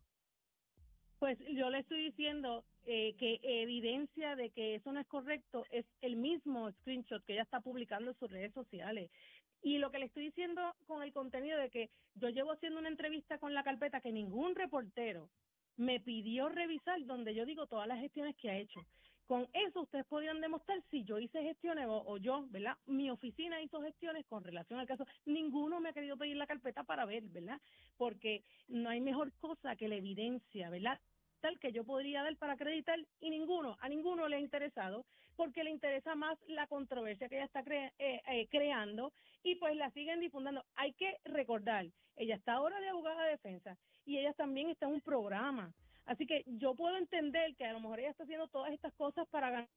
Pues 1.18 1.36
yo 1.52 1.68
le 1.68 1.80
estoy 1.80 2.04
diciendo 2.04 2.64
eh, 2.86 3.14
que 3.18 3.40
evidencia 3.42 4.36
de 4.36 4.50
que 4.50 4.76
eso 4.76 4.92
no 4.92 5.00
es 5.00 5.06
correcto 5.08 5.64
es 5.70 5.84
el 6.00 6.16
mismo 6.16 6.70
screenshot 6.70 7.24
que 7.24 7.32
ella 7.32 7.42
está 7.42 7.60
publicando 7.60 8.10
en 8.10 8.18
sus 8.18 8.30
redes 8.30 8.52
sociales. 8.54 9.10
Y 9.62 9.78
lo 9.78 9.90
que 9.90 9.98
le 9.98 10.06
estoy 10.06 10.26
diciendo 10.26 10.62
con 10.86 11.02
el 11.02 11.12
contenido 11.12 11.58
de 11.58 11.70
que 11.70 11.90
yo 12.14 12.28
llevo 12.28 12.52
haciendo 12.52 12.78
una 12.78 12.88
entrevista 12.88 13.38
con 13.38 13.52
la 13.52 13.64
carpeta 13.64 14.00
que 14.00 14.12
ningún 14.12 14.54
reportero 14.54 15.28
me 15.76 15.98
pidió 15.98 16.48
revisar 16.48 17.04
donde 17.04 17.34
yo 17.34 17.44
digo 17.44 17.66
todas 17.66 17.88
las 17.88 18.00
gestiones 18.00 18.36
que 18.36 18.50
ha 18.50 18.58
hecho. 18.58 18.80
Con 19.28 19.46
eso 19.52 19.82
ustedes 19.82 20.06
podrían 20.06 20.40
demostrar 20.40 20.82
si 20.90 21.04
yo 21.04 21.18
hice 21.18 21.42
gestiones 21.42 21.86
o, 21.86 22.02
o 22.06 22.16
yo, 22.16 22.46
¿verdad? 22.48 22.78
Mi 22.86 23.10
oficina 23.10 23.60
hizo 23.60 23.82
gestiones 23.82 24.24
con 24.24 24.42
relación 24.42 24.80
al 24.80 24.86
caso. 24.86 25.06
Ninguno 25.26 25.80
me 25.80 25.90
ha 25.90 25.92
querido 25.92 26.16
pedir 26.16 26.34
la 26.36 26.46
carpeta 26.46 26.82
para 26.82 27.04
ver, 27.04 27.24
¿verdad? 27.24 27.60
Porque 27.98 28.42
no 28.68 28.88
hay 28.88 29.02
mejor 29.02 29.30
cosa 29.34 29.76
que 29.76 29.86
la 29.86 29.96
evidencia, 29.96 30.70
¿verdad? 30.70 30.98
Tal 31.42 31.58
que 31.58 31.72
yo 31.72 31.84
podría 31.84 32.22
dar 32.22 32.34
para 32.38 32.54
acreditar 32.54 32.98
y 33.20 33.28
ninguno, 33.28 33.76
a 33.80 33.90
ninguno 33.90 34.28
le 34.28 34.36
ha 34.36 34.40
interesado 34.40 35.04
porque 35.36 35.62
le 35.62 35.70
interesa 35.72 36.14
más 36.14 36.38
la 36.48 36.66
controversia 36.66 37.28
que 37.28 37.36
ella 37.36 37.44
está 37.44 37.60
eh, 37.60 37.92
eh, 37.98 38.48
creando 38.50 39.12
y 39.42 39.56
pues 39.56 39.76
la 39.76 39.90
siguen 39.90 40.20
difundiendo. 40.20 40.64
Hay 40.74 40.94
que 40.94 41.18
recordar, 41.26 41.86
ella 42.16 42.34
está 42.34 42.54
ahora 42.54 42.80
de 42.80 42.88
abogada 42.88 43.24
de 43.24 43.32
defensa 43.32 43.76
y 44.06 44.16
ella 44.16 44.32
también 44.32 44.70
está 44.70 44.86
en 44.86 44.94
un 44.94 45.00
programa. 45.02 45.70
Así 46.08 46.26
que 46.26 46.42
yo 46.46 46.74
puedo 46.74 46.96
entender 46.96 47.54
que 47.56 47.66
a 47.66 47.72
lo 47.74 47.80
mejor 47.80 48.00
ella 48.00 48.10
está 48.10 48.24
haciendo 48.24 48.48
todas 48.48 48.72
estas 48.72 48.94
cosas 48.94 49.28
para 49.28 49.50
ganar 49.50 49.68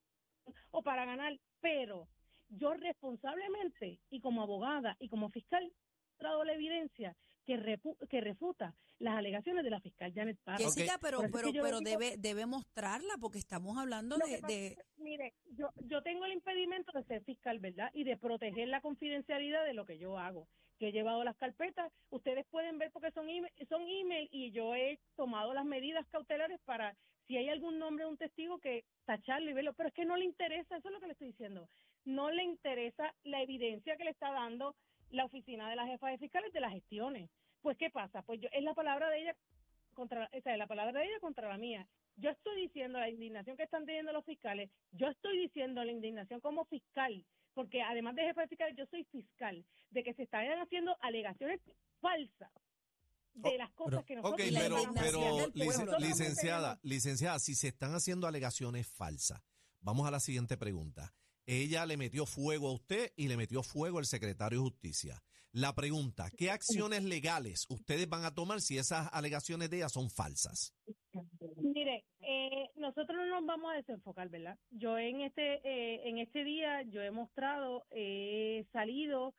o 0.71 0.81
para 0.81 1.03
ganar, 1.05 1.37
pero 1.59 2.07
yo 2.49 2.73
responsablemente 2.73 3.99
y 4.09 4.21
como 4.21 4.41
abogada 4.41 4.95
y 4.99 5.09
como 5.09 5.29
fiscal 5.29 5.71
he 6.19 6.23
dado 6.23 6.43
la 6.45 6.53
evidencia 6.53 7.15
que, 7.45 7.57
repu- 7.57 7.97
que 8.07 8.21
refuta 8.21 8.73
las 8.99 9.17
alegaciones 9.17 9.63
de 9.63 9.71
la 9.71 9.81
fiscal 9.81 10.13
Janet 10.13 10.37
Parra. 10.43 10.57
Pero, 10.57 10.69
Por 11.17 11.25
eso 11.25 11.25
es 11.25 11.31
pero, 11.41 11.51
que 11.53 11.61
pero 11.61 11.79
digo- 11.79 11.99
debe, 11.99 12.15
debe 12.17 12.45
mostrarla 12.45 13.15
porque 13.19 13.39
estamos 13.39 13.77
hablando 13.77 14.17
de, 14.17 14.23
que 14.25 14.37
pasa 14.41 14.47
de- 14.53 14.67
es 14.67 14.75
que, 14.77 14.83
mire, 15.03 15.33
yo, 15.57 15.69
yo 15.87 16.01
tengo 16.01 16.23
el 16.25 16.31
impedimento 16.33 16.91
de 16.93 17.03
ser 17.03 17.23
fiscal, 17.23 17.59
¿verdad? 17.59 17.89
Y 17.93 18.03
de 18.05 18.15
proteger 18.17 18.67
la 18.69 18.79
confidencialidad 18.81 19.65
de 19.65 19.73
lo 19.73 19.85
que 19.85 19.97
yo 19.97 20.17
hago. 20.17 20.47
Que 20.81 20.87
he 20.87 20.91
llevado 20.91 21.23
las 21.23 21.37
carpetas, 21.37 21.93
ustedes 22.09 22.43
pueden 22.47 22.79
ver 22.79 22.89
porque 22.91 23.11
son 23.11 23.29
email, 23.29 23.53
son 23.69 23.83
email 23.87 24.27
y 24.31 24.49
yo 24.49 24.73
he 24.73 24.97
tomado 25.15 25.53
las 25.53 25.63
medidas 25.63 26.07
cautelares 26.07 26.59
para 26.65 26.97
si 27.27 27.37
hay 27.37 27.49
algún 27.49 27.77
nombre 27.77 28.03
de 28.03 28.09
un 28.09 28.17
testigo 28.17 28.57
que 28.57 28.83
tacharlo 29.05 29.51
y 29.51 29.53
verlo, 29.53 29.73
pero 29.73 29.89
es 29.89 29.93
que 29.93 30.05
no 30.05 30.17
le 30.17 30.25
interesa, 30.25 30.77
eso 30.77 30.87
es 30.87 30.91
lo 30.91 30.99
que 30.99 31.05
le 31.05 31.13
estoy 31.13 31.27
diciendo. 31.27 31.69
No 32.03 32.31
le 32.31 32.41
interesa 32.41 33.13
la 33.25 33.43
evidencia 33.43 33.95
que 33.95 34.05
le 34.05 34.09
está 34.09 34.31
dando 34.31 34.75
la 35.11 35.25
oficina 35.25 35.69
de 35.69 35.75
la 35.75 35.85
jefa 35.85 36.09
de 36.09 36.17
fiscales 36.17 36.51
de 36.51 36.61
las 36.61 36.73
gestiones. 36.73 37.29
Pues 37.61 37.77
qué 37.77 37.91
pasa? 37.91 38.23
Pues 38.23 38.41
yo 38.41 38.49
es 38.51 38.63
la 38.63 38.73
palabra 38.73 39.11
de 39.11 39.21
ella 39.21 39.35
contra, 39.93 40.31
o 40.33 40.41
sea, 40.41 40.57
la 40.57 40.65
palabra 40.65 40.99
de 40.99 41.05
ella 41.05 41.19
contra 41.19 41.47
la 41.47 41.59
mía. 41.59 41.87
Yo 42.15 42.31
estoy 42.31 42.59
diciendo 42.59 42.99
la 42.99 43.07
indignación 43.07 43.55
que 43.55 43.63
están 43.65 43.85
teniendo 43.85 44.13
los 44.13 44.25
fiscales, 44.25 44.71
yo 44.93 45.09
estoy 45.09 45.37
diciendo 45.37 45.83
la 45.83 45.91
indignación 45.91 46.39
como 46.39 46.65
fiscal, 46.65 47.23
porque 47.53 47.81
además 47.81 48.15
de 48.15 48.23
jefe 48.23 48.41
de 48.41 48.47
fiscal, 48.47 48.75
yo 48.75 48.85
soy 48.87 49.03
fiscal, 49.05 49.65
de 49.89 50.03
que 50.03 50.13
se 50.13 50.23
están 50.23 50.45
haciendo 50.59 50.95
alegaciones 51.01 51.59
falsas 51.99 52.49
de 53.33 53.57
las 53.57 53.71
cosas 53.71 54.03
pero- 54.03 54.05
que 54.05 54.15
nosotros 54.15 54.47
Ok, 54.47 54.53
pero, 54.53 54.75
pero 54.93 55.37
del 55.37 55.51
pueblo 55.53 55.83
lic- 55.85 55.89
también. 55.91 56.09
licenciada, 56.11 56.79
licenciada, 56.83 57.39
si 57.39 57.55
se 57.55 57.69
están 57.69 57.93
haciendo 57.93 58.27
alegaciones 58.27 58.87
falsas, 58.87 59.41
vamos 59.79 60.07
a 60.07 60.11
la 60.11 60.19
siguiente 60.19 60.57
pregunta. 60.57 61.13
Ella 61.45 61.85
le 61.85 61.97
metió 61.97 62.25
fuego 62.25 62.69
a 62.69 62.73
usted 62.73 63.11
y 63.15 63.27
le 63.27 63.35
metió 63.37 63.63
fuego 63.63 63.99
al 63.99 64.05
secretario 64.05 64.59
de 64.59 64.63
Justicia. 64.69 65.23
La 65.53 65.73
pregunta, 65.73 66.29
¿qué 66.37 66.49
acciones 66.49 67.03
legales 67.03 67.65
ustedes 67.69 68.07
van 68.07 68.23
a 68.23 68.33
tomar 68.33 68.61
si 68.61 68.77
esas 68.77 69.09
alegaciones 69.11 69.69
de 69.69 69.77
ella 69.77 69.89
son 69.89 70.09
falsas? 70.09 70.73
Mire, 71.57 72.05
eh, 72.21 72.69
nosotros 72.75 73.17
no 73.17 73.25
nos 73.25 73.45
vamos 73.45 73.73
a 73.73 73.75
desenfocar, 73.75 74.29
¿verdad? 74.29 74.57
Yo 74.69 74.97
en 74.97 75.19
este 75.19 75.55
eh, 75.65 76.07
en 76.07 76.19
este 76.19 76.45
día 76.45 76.83
yo 76.83 77.01
he 77.01 77.11
mostrado, 77.11 77.83
he 77.91 78.65
salido, 78.71 79.33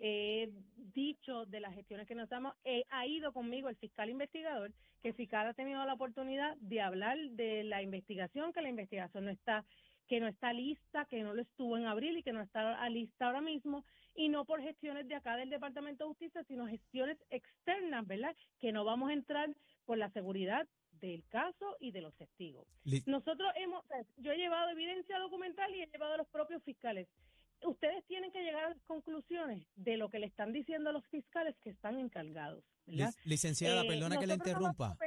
he 0.00 0.50
dicho 0.94 1.44
de 1.44 1.60
las 1.60 1.74
gestiones 1.74 2.08
que 2.08 2.14
nos 2.14 2.30
damos, 2.30 2.54
eh, 2.64 2.84
ha 2.88 3.06
ido 3.06 3.34
conmigo 3.34 3.68
el 3.68 3.76
fiscal 3.76 4.08
investigador, 4.08 4.72
que 5.02 5.08
el 5.08 5.14
fiscal 5.14 5.48
ha 5.48 5.52
tenido 5.52 5.84
la 5.84 5.92
oportunidad 5.92 6.56
de 6.60 6.80
hablar 6.80 7.18
de 7.32 7.62
la 7.64 7.82
investigación, 7.82 8.54
que 8.54 8.62
la 8.62 8.70
investigación 8.70 9.26
no 9.26 9.30
está 9.30 9.66
que 10.08 10.20
no 10.20 10.26
está 10.26 10.54
lista, 10.54 11.04
que 11.04 11.22
no 11.22 11.34
lo 11.34 11.42
estuvo 11.42 11.76
en 11.76 11.84
abril 11.84 12.16
y 12.16 12.22
que 12.22 12.32
no 12.32 12.40
está 12.40 12.88
lista 12.88 13.26
ahora 13.26 13.42
mismo, 13.42 13.84
y 14.18 14.28
no 14.28 14.44
por 14.44 14.60
gestiones 14.60 15.06
de 15.06 15.14
acá 15.14 15.36
del 15.36 15.48
Departamento 15.48 16.02
de 16.02 16.08
Justicia, 16.08 16.42
sino 16.48 16.66
gestiones 16.66 17.16
externas, 17.30 18.04
¿verdad? 18.04 18.34
Que 18.58 18.72
no 18.72 18.84
vamos 18.84 19.10
a 19.10 19.12
entrar 19.12 19.48
por 19.86 19.96
la 19.96 20.10
seguridad 20.10 20.66
del 21.00 21.24
caso 21.28 21.76
y 21.78 21.92
de 21.92 22.00
los 22.00 22.12
testigos. 22.16 22.66
Nosotros 23.06 23.48
hemos, 23.54 23.84
o 23.84 23.86
sea, 23.86 24.04
yo 24.16 24.32
he 24.32 24.36
llevado 24.36 24.70
evidencia 24.70 25.20
documental 25.20 25.72
y 25.72 25.82
he 25.82 25.86
llevado 25.86 26.14
a 26.14 26.16
los 26.16 26.26
propios 26.26 26.60
fiscales. 26.64 27.06
Ustedes 27.62 28.04
tienen 28.06 28.32
que 28.32 28.42
llegar 28.42 28.64
a 28.64 28.68
las 28.70 28.82
conclusiones 28.88 29.64
de 29.76 29.96
lo 29.96 30.10
que 30.10 30.18
le 30.18 30.26
están 30.26 30.52
diciendo 30.52 30.90
a 30.90 30.92
los 30.92 31.06
fiscales 31.06 31.54
que 31.62 31.70
están 31.70 32.00
encargados, 32.00 32.64
licenciada, 33.24 33.84
Eh, 33.84 33.88
perdona 33.88 34.18
que 34.18 34.26
le 34.26 34.34
interrumpa. 34.34 34.98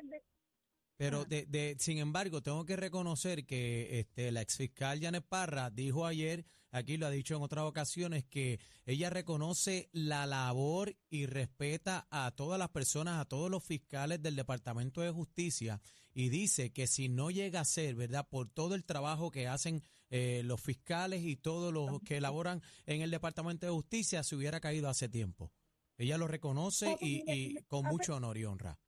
Pero 0.96 1.26
de, 1.26 1.46
de, 1.48 1.76
sin 1.80 1.98
embargo, 1.98 2.42
tengo 2.42 2.64
que 2.64 2.78
reconocer 2.78 3.46
que 3.46 4.00
este, 4.00 4.32
la 4.32 4.42
exfiscal 4.42 5.02
Janet 5.02 5.26
Parra 5.28 5.70
dijo 5.70 6.06
ayer, 6.06 6.46
aquí 6.72 6.98
lo 6.98 7.06
ha 7.06 7.12
dicho 7.12 7.36
en 7.36 7.42
otras 7.42 7.66
ocasiones, 7.66 8.26
que 8.26 8.60
ella 8.86 9.10
reconoce 9.10 9.90
la 9.92 10.26
labor 10.26 10.96
y 11.10 11.26
respeta 11.26 12.08
a 12.10 12.32
todas 12.32 12.58
las 12.58 12.70
personas, 12.70 13.20
a 13.20 13.26
todos 13.26 13.52
los 13.52 13.64
fiscales 13.64 14.22
del 14.22 14.36
Departamento 14.36 15.02
de 15.02 15.12
Justicia 15.12 15.82
y 16.14 16.30
dice 16.30 16.72
que 16.74 16.88
si 16.88 17.10
no 17.10 17.32
llega 17.32 17.62
a 17.62 17.66
ser, 17.66 17.96
¿verdad? 17.96 18.28
Por 18.30 18.50
todo 18.50 18.76
el 18.76 18.84
trabajo 18.84 19.32
que 19.32 19.48
hacen 19.48 19.84
eh, 20.10 20.42
los 20.44 20.60
fiscales 20.60 21.24
y 21.24 21.38
todos 21.38 21.74
los 21.74 22.02
que 22.02 22.18
elaboran 22.18 22.62
en 22.86 23.02
el 23.02 23.12
Departamento 23.12 23.66
de 23.66 23.72
Justicia, 23.72 24.24
se 24.24 24.36
hubiera 24.36 24.60
caído 24.60 24.90
hace 24.90 25.08
tiempo. 25.08 25.52
Ella 25.98 26.18
lo 26.18 26.28
reconoce 26.28 26.98
y, 27.00 27.24
y 27.32 27.64
con 27.68 27.86
mucho 27.86 28.16
honor 28.16 28.38
y 28.38 28.46
honra. 28.46 28.80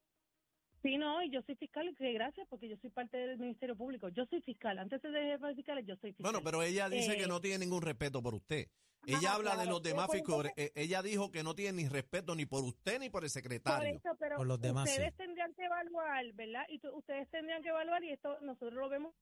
Sí, 0.83 0.97
no, 0.97 1.23
y 1.23 1.29
yo 1.31 1.41
soy 1.43 1.55
fiscal, 1.55 1.87
y 1.87 1.95
que 1.95 2.11
gracias, 2.11 2.45
porque 2.49 2.67
yo 2.69 2.75
soy 2.77 2.89
parte 2.89 3.17
del 3.17 3.39
Ministerio 3.39 3.75
Público. 3.75 4.09
Yo 4.09 4.25
soy 4.25 4.41
fiscal. 4.41 4.77
Antes 4.77 5.01
de 5.01 5.09
jefe 5.11 5.47
de 5.47 5.55
fiscales, 5.55 5.85
yo 5.87 5.95
soy 5.95 6.11
fiscal. 6.11 6.31
Bueno, 6.31 6.41
pero 6.43 6.61
ella 6.61 6.89
dice 6.89 7.15
que 7.15 7.23
Eh, 7.23 7.27
no 7.27 7.39
tiene 7.39 7.59
ningún 7.65 7.81
respeto 7.81 8.21
por 8.21 8.35
usted. 8.35 8.67
Ajá, 9.05 9.17
Ella 9.17 9.33
habla 9.33 9.55
de 9.55 9.65
los 9.65 9.81
pero 9.81 9.95
demás 9.95 10.11
fiscales. 10.11 10.51
eso- 10.55 10.67
Eh, 10.67 10.71
Ella 10.75 11.01
dijo 11.01 11.31
que 11.31 11.41
no 11.43 11.55
tiene 11.55 11.81
ni 11.83 11.87
respeto 11.89 12.35
ni 12.35 12.45
por 12.45 12.63
usted 12.63 12.99
ni 12.99 13.09
por 13.09 13.23
el 13.23 13.27
Por 13.27 13.29
secretario. 13.31 13.95
eso, 13.97 14.09
pero 14.19 14.35
Por 14.37 14.45
los 14.47 14.59
demás, 14.61 14.89
ustedes 14.89 15.11
sí. 15.11 15.17
tendrían 15.17 15.53
que 15.53 15.63
evaluar, 15.65 16.25
¿verdad? 16.33 16.65
Y 16.69 16.81
ustedes 16.87 17.29
tendrían 17.29 17.63
que 17.63 17.69
evaluar, 17.69 18.03
y 18.03 18.09
esto 18.11 18.37
nosotros 18.41 18.73
lo 18.73 18.89
vemos, 18.89 19.13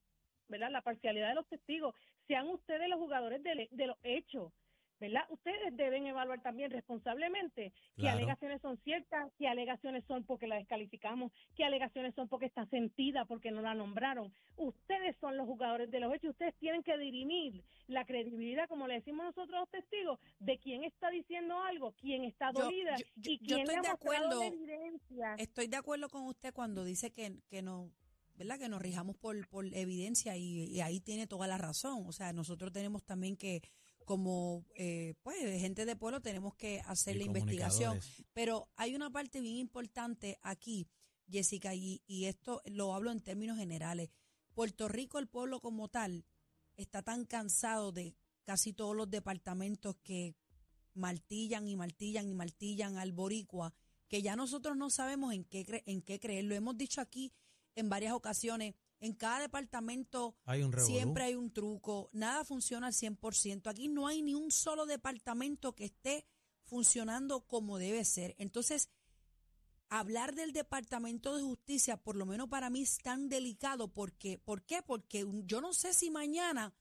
¿verdad? 0.50 0.72
La 0.72 0.82
parcialidad 0.82 1.30
de 1.30 1.36
los 1.36 1.48
testigos. 1.48 1.94
Sean 2.28 2.48
ustedes 2.50 2.90
los 2.90 2.98
jugadores 3.00 3.42
de, 3.44 3.68
de 3.72 3.88
los 3.88 3.98
hechos, 4.04 4.52
¿verdad? 5.02 5.24
Ustedes 5.30 5.76
deben 5.76 6.06
evaluar 6.08 6.42
también 6.42 6.72
responsablemente 6.72 7.74
qué 7.96 8.02
Claro. 8.04 8.18
alegaciones 8.20 8.62
son 8.62 8.78
ciertas, 8.84 9.32
qué 9.38 9.48
alegaciones 9.48 10.06
son 10.06 10.24
porque 10.24 10.48
la 10.48 10.56
descalificamos, 10.58 11.32
qué 11.58 11.66
alegaciones 11.66 12.14
son 12.16 12.30
porque 12.30 12.46
está 12.46 12.66
sentida, 12.68 13.26
porque 13.26 13.52
no 13.52 13.62
la 13.62 13.74
nombraron. 13.74 14.32
Ustedes 14.56 15.18
son 15.20 15.36
los 15.38 15.48
jugadores 15.48 15.90
de 15.92 16.00
los 16.00 16.14
hechos. 16.14 16.30
Ustedes 16.32 16.56
tienen 16.60 16.84
que 16.84 16.98
dirimir 16.98 17.64
la 17.88 18.06
credibilidad, 18.06 18.70
como 18.70 18.88
le 18.88 18.94
decimos 18.94 19.26
nosotros 19.26 19.56
a 19.56 19.60
los 19.62 19.70
testigos, 19.70 20.20
de 20.40 20.58
quién 20.60 20.84
está 20.84 21.10
diciendo 21.10 21.60
algo, 21.64 21.94
quién 22.00 22.24
está 22.24 22.52
dolida 22.52 22.96
yo- 22.98 23.06
yo- 23.16 23.32
y 23.32 23.40
quién 23.40 23.60
estoy 23.62 23.74
le 23.76 23.80
ha 23.80 23.82
de 23.82 23.90
mostrado 23.90 24.26
acuerdo. 24.28 24.40
la 24.40 24.48
evidencia. 24.48 25.36
Estoy 25.40 25.68
de 25.68 25.78
acuerdo 25.78 26.10
con 26.10 26.28
usted 26.28 26.54
cuando 26.54 26.84
dice 26.84 27.12
que, 27.12 27.40
que 27.50 27.64
no, 27.64 27.90
¿verdad? 28.36 28.60
Que 28.60 28.70
nos 28.70 28.82
rijamos 28.82 29.18
por, 29.18 29.48
por 29.50 29.66
evidencia 29.74 30.38
y, 30.38 30.66
y 30.66 30.82
ahí 30.82 31.00
tiene 31.00 31.26
toda 31.28 31.48
la 31.48 31.58
razón. 31.58 32.04
O 32.08 32.12
sea, 32.12 32.34
nosotros 32.34 32.72
tenemos 32.72 33.04
también 33.04 33.36
que, 33.36 33.62
como 34.06 34.66
eh, 34.76 35.16
pues 35.24 35.38
gente 35.60 35.86
de 35.86 35.96
pueblo, 35.96 36.22
tenemos 36.22 36.56
que 36.56 36.82
hacer 36.86 37.16
Y 37.16 37.20
la 37.20 37.26
investigación. 37.26 37.98
Pero 38.34 38.70
hay 38.76 38.96
una 38.96 39.10
parte 39.10 39.42
bien 39.42 39.58
importante 39.58 40.38
aquí, 40.42 40.88
Jessica, 41.30 41.74
y, 41.76 42.02
y 42.08 42.26
esto 42.26 42.62
lo 42.66 42.94
hablo 42.94 43.12
en 43.12 43.22
términos 43.22 43.58
generales. 43.58 44.10
Puerto 44.54 44.88
Rico, 44.88 45.18
el 45.20 45.28
pueblo 45.28 45.60
como 45.62 45.88
tal, 45.88 46.26
está 46.76 47.02
tan 47.04 47.26
cansado 47.26 47.92
de 47.92 48.16
casi 48.44 48.74
todos 48.74 48.96
los 48.96 49.10
departamentos 49.10 49.96
que 50.04 50.36
martillan 50.94 51.68
y 51.68 51.76
martillan 51.76 52.28
y 52.30 52.34
martillan 52.34 52.98
al 52.98 53.12
boricua, 53.14 53.74
que 54.08 54.22
ya 54.22 54.36
nosotros 54.36 54.76
no 54.76 54.90
sabemos 54.90 55.34
en 55.34 55.46
qué, 55.46 55.66
cre- 55.66 55.84
en 55.86 56.02
qué 56.02 56.20
creer. 56.20 56.46
Lo 56.46 56.56
hemos 56.56 56.78
dicho 56.78 57.00
aquí 57.02 57.32
en 57.76 57.90
varias 57.90 58.14
ocasiones. 58.14 58.76
En 59.02 59.14
cada 59.14 59.40
departamento 59.40 60.36
Hay 60.46 60.62
un 60.62 60.72
revolú. 60.72 60.94
Siempre 60.94 61.24
hay 61.26 61.36
un 61.36 61.52
truco, 61.52 62.10
nada 62.14 62.46
funciona 62.46 62.88
al 62.88 62.94
100%. 62.94 63.68
Aquí 63.70 63.90
no 63.90 64.08
hay 64.08 64.22
ni 64.22 64.36
un 64.36 64.52
solo 64.52 64.86
departamento 64.86 65.76
que 65.76 65.86
esté 65.86 66.26
funcionando 66.64 67.42
como 67.42 67.80
debe 67.80 68.06
ser. 68.06 68.36
Entonces, 68.38 68.90
hablar 69.90 70.36
del 70.36 70.54
Departamento 70.54 71.36
de 71.36 71.44
Justicia, 71.44 71.98
por 71.98 72.16
lo 72.16 72.26
menos 72.26 72.48
para 72.48 72.70
mí, 72.70 72.84
es 72.84 73.00
tan 73.00 73.28
delicado. 73.28 73.90
Porque, 73.90 74.38
¿Por 74.38 74.64
qué? 74.64 74.82
Porque 74.82 75.28
yo 75.46 75.62
no 75.62 75.74
sé 75.74 75.94
si 75.94 76.10
mañana 76.10 76.74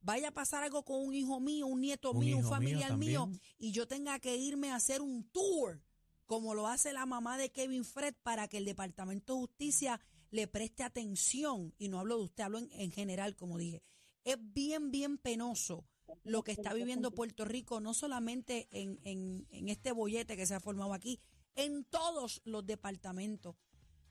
vaya 0.00 0.28
a 0.28 0.32
pasar 0.32 0.64
algo 0.64 0.84
con 0.84 1.04
un 1.04 1.14
hijo 1.14 1.40
mío, 1.40 1.66
un 1.66 1.80
nieto 1.80 2.12
Un 2.12 2.20
mío, 2.20 2.36
un 2.36 2.42
mío 2.42 2.50
familiar 2.50 2.96
mío, 2.96 3.28
y 3.58 3.72
yo 3.72 3.86
tenga 3.88 4.18
que 4.18 4.36
irme 4.36 4.70
a 4.70 4.76
hacer 4.76 5.02
un 5.02 5.28
tour, 5.30 5.82
como 6.26 6.54
lo 6.54 6.66
hace 6.66 6.92
la 6.92 7.04
mamá 7.04 7.36
de 7.36 7.50
Kevin 7.50 7.84
Fred, 7.84 8.14
para 8.22 8.48
que 8.48 8.58
el 8.58 8.64
Departamento 8.64 9.34
de 9.34 9.40
Justicia 9.40 10.00
le 10.34 10.48
preste 10.48 10.82
atención. 10.82 11.72
Y 11.78 11.88
no 11.88 12.00
hablo 12.00 12.18
de 12.18 12.24
usted, 12.24 12.44
hablo 12.44 12.58
en, 12.58 12.68
en 12.72 12.90
general, 12.90 13.36
como 13.36 13.56
dije. 13.58 13.82
Es 14.24 14.36
bien, 14.40 14.90
bien 14.90 15.18
penoso 15.18 15.86
lo 16.24 16.42
que 16.42 16.52
está 16.52 16.72
viviendo 16.74 17.12
Puerto 17.14 17.44
Rico, 17.44 17.80
no 17.80 17.94
solamente 17.94 18.68
en, 18.70 18.98
en, 19.04 19.46
en 19.50 19.68
este 19.68 19.92
bollete 19.92 20.36
que 20.36 20.46
se 20.46 20.54
ha 20.54 20.60
formado 20.60 20.92
aquí, 20.92 21.20
en 21.54 21.84
todos 21.84 22.40
los 22.44 22.64
departamentos. 22.66 23.56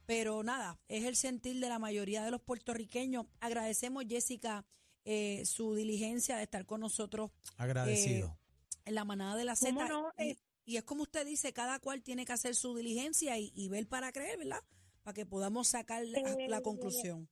Pero 0.05 0.43
nada, 0.43 0.79
es 0.88 1.03
el 1.05 1.15
sentir 1.15 1.59
de 1.59 1.69
la 1.69 1.79
mayoría 1.79 2.23
de 2.23 2.31
los 2.31 2.41
puertorriqueños. 2.41 3.25
Agradecemos, 3.39 4.03
Jessica, 4.07 4.65
eh, 5.05 5.43
su 5.45 5.75
diligencia 5.75 6.38
de 6.38 6.43
estar 6.43 6.65
con 6.65 6.81
nosotros 6.81 7.31
Agradecido. 7.57 8.38
en 8.86 8.95
la 8.95 9.05
manada 9.05 9.36
de 9.36 9.45
la 9.45 9.55
¿Cómo 9.55 9.79
Z. 9.81 9.88
no? 9.89 10.12
Y, 10.17 10.23
Eh, 10.31 10.38
y 10.65 10.77
es 10.77 10.83
como 10.83 11.03
usted 11.03 11.25
dice, 11.25 11.51
cada 11.53 11.79
cual 11.79 12.01
tiene 12.03 12.25
que 12.25 12.33
hacer 12.33 12.55
su 12.55 12.75
diligencia 12.75 13.38
y, 13.38 13.51
y 13.55 13.67
ver 13.69 13.88
para 13.88 14.12
creer, 14.12 14.38
¿verdad? 14.38 14.62
Para 15.04 15.13
que 15.13 15.26
podamos 15.26 15.68
sacar 15.68 16.04
la, 16.06 16.22
la 16.48 16.58
Eh, 16.58 16.62
conclusión. 16.62 17.28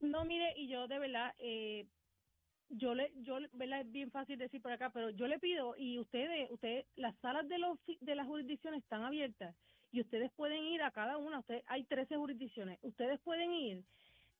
No, 0.00 0.24
mire, 0.24 0.52
y 0.56 0.68
yo 0.68 0.86
de 0.86 0.98
verdad, 0.98 1.34
eh, 1.38 1.86
yo 2.68 2.94
le, 2.94 3.10
yo, 3.16 3.38
¿verdad? 3.52 3.80
Es 3.80 3.90
bien 3.90 4.10
fácil 4.10 4.38
decir 4.38 4.60
por 4.60 4.72
acá, 4.72 4.90
pero 4.90 5.10
yo 5.10 5.26
le 5.26 5.38
pido, 5.38 5.74
y 5.76 5.98
ustedes, 5.98 6.50
ustedes, 6.50 6.86
las 6.96 7.16
salas 7.20 7.48
de 7.48 7.58
los, 7.58 7.78
de 8.00 8.14
las 8.14 8.26
jurisdicciones 8.26 8.82
están 8.82 9.02
abiertas, 9.02 9.56
y 9.90 10.00
ustedes 10.00 10.30
pueden 10.32 10.62
ir 10.64 10.82
a 10.82 10.90
cada 10.90 11.16
una, 11.16 11.38
usted, 11.40 11.62
hay 11.66 11.84
13 11.84 12.16
jurisdicciones, 12.16 12.78
ustedes 12.82 13.18
pueden 13.20 13.52
ir 13.52 13.82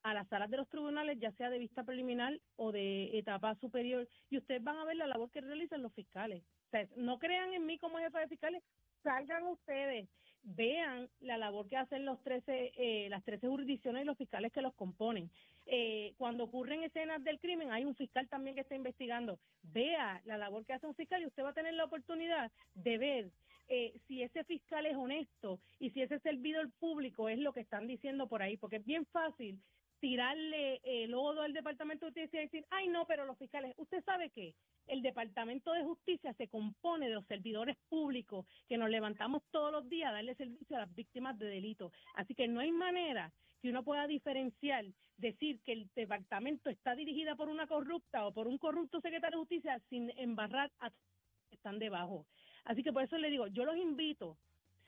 a 0.03 0.15
las 0.15 0.29
salas 0.29 0.51
de 0.51 0.59
los 0.59 0.69
tribunales, 0.69 1.19
ya 1.19 1.33
sea 1.33 1.51
de 1.51 1.59
vista 1.59 1.83
preliminar 1.83 2.39
o 2.57 2.71
de 2.71 3.19
etapa 3.19 3.55
superior, 3.57 4.07
y 4.31 4.37
ustedes 4.39 4.63
van 4.63 4.77
a 4.77 4.85
ver 4.85 4.97
la 4.97 5.07
labor 5.07 5.31
que 5.31 5.41
realizan 5.41 5.83
los 5.83 5.93
fiscales. 5.95 6.45
O 6.67 6.71
sea, 6.71 6.87
no 6.97 7.19
crean 7.19 7.53
en 7.55 7.67
mí 7.67 7.79
como 7.79 7.99
jefa 7.99 8.21
de 8.21 8.29
fiscales, 8.29 8.63
salgan 9.03 9.45
ustedes, 9.47 10.09
vean 10.57 11.09
la 11.21 11.37
labor 11.37 11.69
que 11.69 11.77
hacen 11.77 12.05
los 12.05 12.23
13, 12.23 12.73
eh, 12.77 13.09
las 13.11 13.25
13 13.25 13.49
jurisdicciones 13.49 14.03
y 14.03 14.07
los 14.07 14.17
fiscales 14.17 14.53
que 14.53 14.63
los 14.63 14.75
componen. 14.75 15.31
Eh, 15.67 16.15
cuando 16.17 16.45
ocurren 16.45 16.83
escenas 16.83 17.23
del 17.23 17.39
crimen, 17.39 17.71
hay 17.71 17.85
un 17.85 17.95
fiscal 17.95 18.29
también 18.29 18.55
que 18.55 18.63
está 18.63 18.75
investigando. 18.75 19.39
Vea 19.63 20.23
la 20.25 20.39
labor 20.39 20.65
que 20.65 20.73
hace 20.73 20.87
un 20.87 20.95
fiscal 20.95 21.23
y 21.23 21.27
usted 21.27 21.43
va 21.43 21.51
a 21.51 21.55
tener 21.55 21.75
la 21.75 21.85
oportunidad 21.85 22.51
de 22.75 22.99
ver 22.99 23.31
eh, 23.69 24.01
si 24.07 24.23
ese 24.23 24.45
fiscal 24.45 24.87
es 24.87 24.97
honesto 24.97 25.61
y 25.79 25.91
si 25.91 26.01
ese 26.01 26.19
servidor 26.21 26.71
público 26.81 27.29
es 27.29 27.39
lo 27.39 27.53
que 27.53 27.61
están 27.61 27.87
diciendo 27.87 28.27
por 28.27 28.43
ahí, 28.43 28.57
porque 28.57 28.77
es 28.77 28.85
bien 28.87 29.05
fácil 29.07 29.59
tirarle 30.01 30.81
el 30.85 31.11
lodo 31.11 31.43
al 31.43 31.53
Departamento 31.53 32.07
de 32.07 32.13
Justicia 32.13 32.41
y 32.41 32.45
decir, 32.45 32.65
ay 32.71 32.89
no, 32.89 33.07
pero 33.07 33.25
los 33.25 33.39
fiscales, 33.39 33.75
usted 33.77 34.03
sabe 34.05 34.31
que 34.31 34.55
el 34.87 35.03
Departamento 35.03 35.73
de 35.73 35.85
Justicia 35.85 36.33
se 36.35 36.49
compone 36.49 37.09
de 37.09 37.15
los 37.15 37.27
servidores 37.27 37.77
públicos 37.89 38.47
que 38.69 38.79
nos 38.79 38.91
levantamos 38.91 39.43
todos 39.51 39.73
los 39.73 39.89
días 39.89 40.11
a 40.11 40.15
darle 40.15 40.35
servicio 40.35 40.77
a 40.77 40.81
las 40.81 40.95
víctimas 40.95 41.39
de 41.39 41.47
delitos. 41.47 41.93
Así 42.15 42.35
que 42.35 42.49
no 42.49 42.61
hay 42.61 42.73
manera 42.73 43.33
que 43.61 43.71
uno 43.71 43.83
pueda 43.83 44.07
diferenciar, 44.07 44.85
decir 45.17 45.61
que 45.63 45.73
el 45.73 45.91
departamento 45.95 46.71
está 46.71 46.95
dirigida 46.95 47.35
por 47.35 47.49
una 47.49 47.67
corrupta 47.67 48.27
o 48.27 48.33
por 48.33 48.47
un 48.47 48.59
corrupto 48.59 49.01
secretario 49.01 49.39
de 49.39 49.43
justicia 49.43 49.81
sin 49.91 50.13
embarrar 50.17 50.71
a 50.81 50.91
que 50.91 51.57
están 51.57 51.79
debajo. 51.79 52.27
Así 52.65 52.83
que 52.83 52.93
por 52.93 53.03
eso 53.03 53.19
le 53.19 53.31
digo, 53.31 53.47
yo 53.49 53.65
los 53.65 53.77
invito 53.77 54.39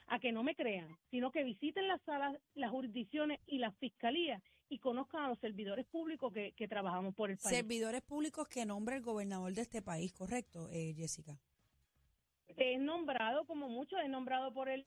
a 0.07 0.19
que 0.19 0.33
no 0.33 0.43
me 0.43 0.55
crean, 0.55 0.97
sino 1.11 1.31
que 1.31 1.45
visiten 1.45 1.89
las 1.89 2.01
salas, 2.03 2.37
las 2.55 2.71
jurisdicciones 2.71 3.41
y 3.47 3.59
las 3.59 3.77
fiscalías 3.79 4.43
y 4.71 4.79
conozcan 4.79 5.25
a 5.25 5.29
los 5.29 5.39
servidores 5.41 5.85
públicos 5.85 6.33
que, 6.33 6.53
que 6.53 6.69
trabajamos 6.69 7.15
por 7.15 7.29
el 7.31 7.37
país. 7.37 7.55
Servidores 7.55 8.03
públicos 8.03 8.49
que 8.49 8.65
nombra 8.65 8.97
el 8.97 9.03
gobernador 9.03 9.53
de 9.53 9.63
este 9.63 9.83
país, 9.83 10.13
¿correcto, 10.13 10.69
eh, 10.71 10.95
Jessica? 10.97 11.37
Es 12.57 12.81
nombrado, 12.81 13.45
como 13.47 13.69
mucho, 13.69 13.99
es 13.99 14.09
nombrado 14.09 14.53
por 14.55 14.69
el 14.69 14.87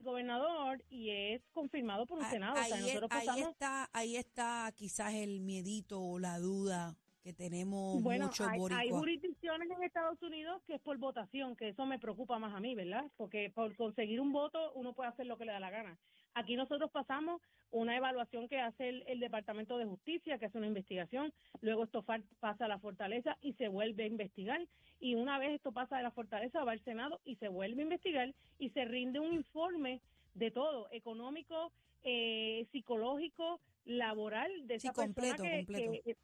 gobernador 0.00 0.82
y 0.88 1.10
es 1.10 1.42
confirmado 1.52 2.06
por 2.06 2.18
un 2.18 2.24
Ah, 2.24 2.30
senado. 2.30 2.54
O 2.54 2.64
sea, 2.64 2.76
ahí, 2.76 2.82
nosotros 2.82 3.10
ahí 3.12 3.26
pasamos 3.26 3.50
está, 3.50 3.90
ahí 3.92 4.16
está 4.16 4.72
quizás 4.74 5.12
el 5.14 5.40
miedito 5.40 6.00
o 6.00 6.18
la 6.18 6.38
duda 6.38 6.96
que 7.22 7.34
tenemos 7.34 8.02
Bueno, 8.02 8.30
hay, 8.38 8.60
hay 8.72 8.90
jurisdicciones 8.90 9.68
en 9.70 9.82
Estados 9.82 10.22
Unidos 10.22 10.62
que 10.66 10.76
es 10.76 10.80
por 10.80 10.96
votación, 10.96 11.54
que 11.56 11.68
eso 11.68 11.84
me 11.84 11.98
preocupa 11.98 12.38
más 12.38 12.54
a 12.54 12.60
mí, 12.60 12.74
¿verdad? 12.74 13.04
Porque 13.16 13.50
por 13.54 13.74
conseguir 13.76 14.20
un 14.20 14.32
voto 14.32 14.72
uno 14.74 14.94
puede 14.94 15.10
hacer 15.10 15.26
lo 15.26 15.36
que 15.36 15.44
le 15.44 15.52
da 15.52 15.60
la 15.60 15.70
gana. 15.70 15.98
Aquí 16.38 16.54
nosotros 16.54 16.88
pasamos 16.92 17.42
una 17.72 17.96
evaluación 17.96 18.48
que 18.48 18.60
hace 18.60 18.88
el, 18.88 19.02
el 19.08 19.18
Departamento 19.18 19.76
de 19.76 19.86
Justicia, 19.86 20.38
que 20.38 20.46
hace 20.46 20.56
una 20.56 20.68
investigación, 20.68 21.32
luego 21.62 21.82
esto 21.82 22.04
pasa 22.38 22.64
a 22.64 22.68
la 22.68 22.78
fortaleza 22.78 23.36
y 23.42 23.54
se 23.54 23.66
vuelve 23.66 24.04
a 24.04 24.06
investigar, 24.06 24.64
y 25.00 25.16
una 25.16 25.40
vez 25.40 25.50
esto 25.56 25.72
pasa 25.72 25.96
de 25.96 26.04
la 26.04 26.12
fortaleza 26.12 26.62
va 26.62 26.72
al 26.72 26.84
Senado 26.84 27.20
y 27.24 27.34
se 27.36 27.48
vuelve 27.48 27.82
a 27.82 27.86
investigar 27.86 28.32
y 28.60 28.70
se 28.70 28.84
rinde 28.84 29.18
un 29.18 29.32
informe 29.32 30.00
de 30.34 30.52
todo, 30.52 30.86
económico, 30.92 31.72
eh, 32.04 32.68
psicológico, 32.70 33.60
laboral, 33.84 34.68
de 34.68 34.78
Sí, 34.78 34.86
esa 34.86 34.94
persona 34.94 35.36
completo, 35.36 35.42
que- 35.42 35.56
completo. 35.66 36.02
que- 36.04 36.16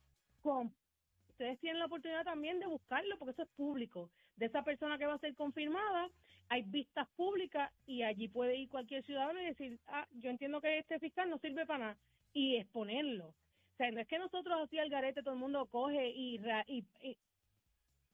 con- 0.42 0.72
ustedes 1.30 1.58
tienen 1.58 1.80
la 1.80 1.86
oportunidad 1.86 2.22
también 2.24 2.60
de 2.60 2.66
buscarlo 2.68 3.18
porque 3.18 3.32
eso 3.32 3.42
es 3.42 3.48
público. 3.56 4.10
De 4.36 4.46
esa 4.46 4.62
persona 4.62 4.96
que 4.96 5.06
va 5.06 5.14
a 5.14 5.18
ser 5.18 5.34
confirmada, 5.34 6.08
hay 6.48 6.62
vistas 6.62 7.08
públicas 7.16 7.70
y 7.86 8.02
allí 8.02 8.28
puede 8.28 8.56
ir 8.56 8.68
cualquier 8.68 9.04
ciudadano 9.04 9.40
y 9.40 9.46
decir, 9.46 9.78
ah, 9.86 10.06
yo 10.12 10.30
entiendo 10.30 10.60
que 10.60 10.78
este 10.78 10.98
fiscal 10.98 11.28
no 11.30 11.38
sirve 11.38 11.66
para 11.66 11.78
nada 11.78 11.98
y 12.32 12.56
exponerlo. 12.56 13.28
O 13.28 13.76
sea, 13.76 13.90
no 13.90 14.00
es 14.00 14.06
que 14.08 14.18
nosotros 14.18 14.56
así 14.62 14.78
al 14.78 14.88
garete 14.90 15.22
todo 15.22 15.34
el 15.34 15.40
mundo 15.40 15.66
coge 15.66 16.08
y, 16.10 16.38
ra- 16.38 16.64
y, 16.68 16.84
y 17.02 17.16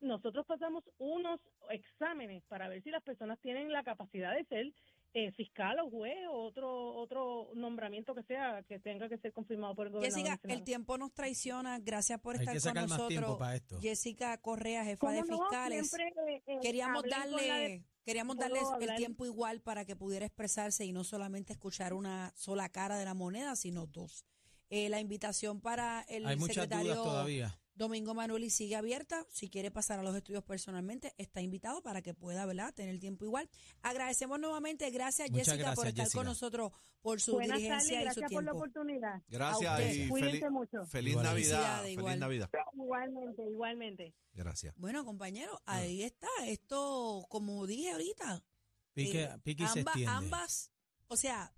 nosotros 0.00 0.46
pasamos 0.46 0.84
unos 0.98 1.40
exámenes 1.68 2.42
para 2.48 2.68
ver 2.68 2.82
si 2.82 2.90
las 2.90 3.02
personas 3.02 3.38
tienen 3.40 3.70
la 3.70 3.82
capacidad 3.82 4.34
de 4.34 4.44
ser 4.46 4.72
eh, 5.12 5.32
fiscal 5.32 5.76
o 5.80 5.90
juez 5.90 6.16
o 6.28 6.44
otro 6.44 6.94
otro 6.94 7.50
nombramiento 7.54 8.14
que 8.14 8.22
sea 8.22 8.62
que 8.68 8.78
tenga 8.78 9.08
que 9.08 9.18
ser 9.18 9.32
confirmado 9.32 9.74
por 9.74 9.88
el 9.88 9.92
gobernador. 9.92 10.24
Jessica, 10.24 10.40
el 10.54 10.62
tiempo 10.62 10.96
nos 10.96 11.12
traiciona. 11.12 11.78
Gracias 11.80 12.20
por 12.20 12.36
Hay 12.36 12.40
estar 12.42 12.54
que 12.54 12.60
con 12.60 12.68
sacar 12.68 12.88
más 12.88 13.06
tiempo 13.08 13.20
nosotros. 13.26 13.38
para 13.38 13.56
esto. 13.56 13.80
Jessica 13.80 14.38
Correa, 14.38 14.84
jefa 14.84 15.10
de 15.10 15.24
fiscales. 15.24 15.90
Siempre, 15.90 16.32
eh, 16.36 16.42
eh, 16.46 16.58
Queríamos 16.62 17.02
darle, 17.02 17.42
de- 17.42 17.84
Queríamos 18.10 18.38
¿Puedo 18.38 18.48
darles 18.48 18.90
el 18.90 18.96
tiempo 18.96 19.24
igual 19.24 19.60
para 19.60 19.84
que 19.84 19.94
pudiera 19.94 20.26
expresarse 20.26 20.84
y 20.84 20.90
no 20.90 21.04
solamente 21.04 21.52
escuchar 21.52 21.92
una 21.94 22.32
sola 22.34 22.68
cara 22.68 22.98
de 22.98 23.04
la 23.04 23.14
moneda, 23.14 23.54
sino 23.54 23.86
dos. 23.86 24.24
Eh, 24.68 24.88
la 24.88 24.98
invitación 24.98 25.60
para 25.60 26.02
el 26.08 26.26
Hay 26.26 26.34
muchas 26.34 26.56
secretario 26.56 26.96
dudas 26.96 27.04
todavía. 27.04 27.56
Domingo 27.74 28.14
Manuel 28.14 28.44
y 28.44 28.50
sigue 28.50 28.76
abierta. 28.76 29.26
Si 29.30 29.48
quiere 29.48 29.70
pasar 29.70 29.98
a 29.98 30.02
los 30.02 30.14
estudios 30.14 30.44
personalmente, 30.44 31.14
está 31.16 31.40
invitado 31.40 31.82
para 31.82 32.02
que 32.02 32.12
pueda, 32.14 32.44
¿verdad?, 32.46 32.74
tener 32.74 32.90
el 32.92 33.00
tiempo 33.00 33.24
igual. 33.24 33.48
Agradecemos 33.82 34.38
nuevamente, 34.38 34.90
gracias 34.90 35.30
Muchas 35.30 35.46
Jessica 35.48 35.74
por 35.74 35.84
gracias, 35.84 36.08
estar 36.08 36.18
con 36.18 36.26
nosotros, 36.26 36.72
por 37.00 37.20
su 37.20 37.32
Buenas 37.32 37.58
tardes, 37.60 37.62
diligencia 37.62 37.94
y 37.94 37.98
su 37.98 38.04
gracias 38.04 38.32
por 38.32 38.44
la 38.44 38.50
tiempo. 38.50 38.58
oportunidad. 38.64 39.22
Gracias 39.28 39.96
y 39.96 40.08
Cuídense 40.08 40.50
mucho. 40.50 40.86
feliz 40.86 41.12
Igual. 41.12 41.26
Navidad. 41.26 41.82
Feliz. 41.82 42.18
Navidad. 42.18 42.50
Igualmente, 42.74 43.42
igualmente. 43.50 44.14
Gracias. 44.32 44.74
Bueno, 44.76 45.04
compañeros, 45.04 45.58
ahí 45.64 46.02
está. 46.02 46.28
Esto, 46.46 47.24
como 47.30 47.66
dije 47.66 47.92
ahorita, 47.92 48.44
Pique, 48.92 49.22
eh, 49.22 49.38
pique 49.42 49.64
y 49.64 49.66
se 49.68 49.84
ambas, 50.06 50.70
o 51.08 51.16
sea, 51.16 51.52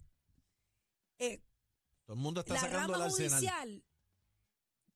eh, 1.18 1.40
Todo 2.05 2.14
el 2.14 2.22
mundo 2.22 2.40
está 2.40 2.55
la 2.55 2.61
sacando 2.61 2.92
rama 2.92 3.05
arsenal. 3.07 3.31
judicial 3.31 3.85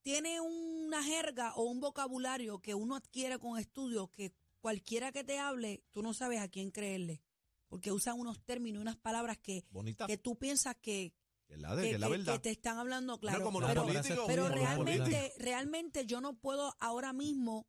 tiene 0.07 0.41
una 0.41 1.03
jerga 1.03 1.53
o 1.57 1.65
un 1.65 1.81
vocabulario 1.81 2.61
que 2.61 2.77
uno 2.77 2.95
adquiere 2.95 3.41
con 3.41 3.59
estudios 3.59 4.09
que 4.11 4.33
cualquiera 4.61 5.11
que 5.11 5.25
te 5.25 5.41
hable, 5.41 5.83
tú 5.91 6.01
no 6.01 6.15
sabes 6.15 6.39
a 6.39 6.47
quién 6.47 6.71
creerle, 6.71 7.25
porque 7.67 7.91
usan 7.91 8.17
unos 8.17 8.41
términos, 8.45 8.81
unas 8.81 8.97
palabras 8.97 9.37
que, 9.37 9.65
Bonita. 9.71 10.07
que 10.07 10.17
tú 10.17 10.37
piensas 10.37 10.77
que, 10.77 11.13
la, 11.49 11.75
de, 11.75 11.83
que, 11.83 11.89
que 11.89 11.95
es 11.97 12.01
la 12.01 12.07
verdad. 12.07 12.35
que 12.35 12.39
te 12.39 12.51
están 12.51 12.79
hablando 12.79 13.19
claro. 13.19 13.43
como 13.43 13.59
Claro, 13.59 13.83
los 13.83 13.93
políticos. 13.93 14.25
Pero 14.29 14.45
como 14.45 14.55
realmente, 14.55 15.33
realmente 15.39 16.07
yo 16.07 16.21
no 16.21 16.35
puedo 16.39 16.77
ahora 16.79 17.13
mismo 17.13 17.67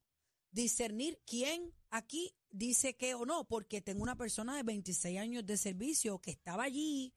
discernir 0.51 1.19
quién 1.25 1.73
aquí 1.89 2.35
dice 2.51 2.95
que 2.95 3.15
o 3.15 3.25
no, 3.25 3.45
porque 3.45 3.81
tengo 3.81 4.03
una 4.03 4.15
persona 4.15 4.55
de 4.55 4.61
26 4.61 5.17
años 5.17 5.43
de 5.43 5.57
servicio 5.57 6.19
que 6.19 6.29
estaba 6.29 6.65
allí 6.65 7.15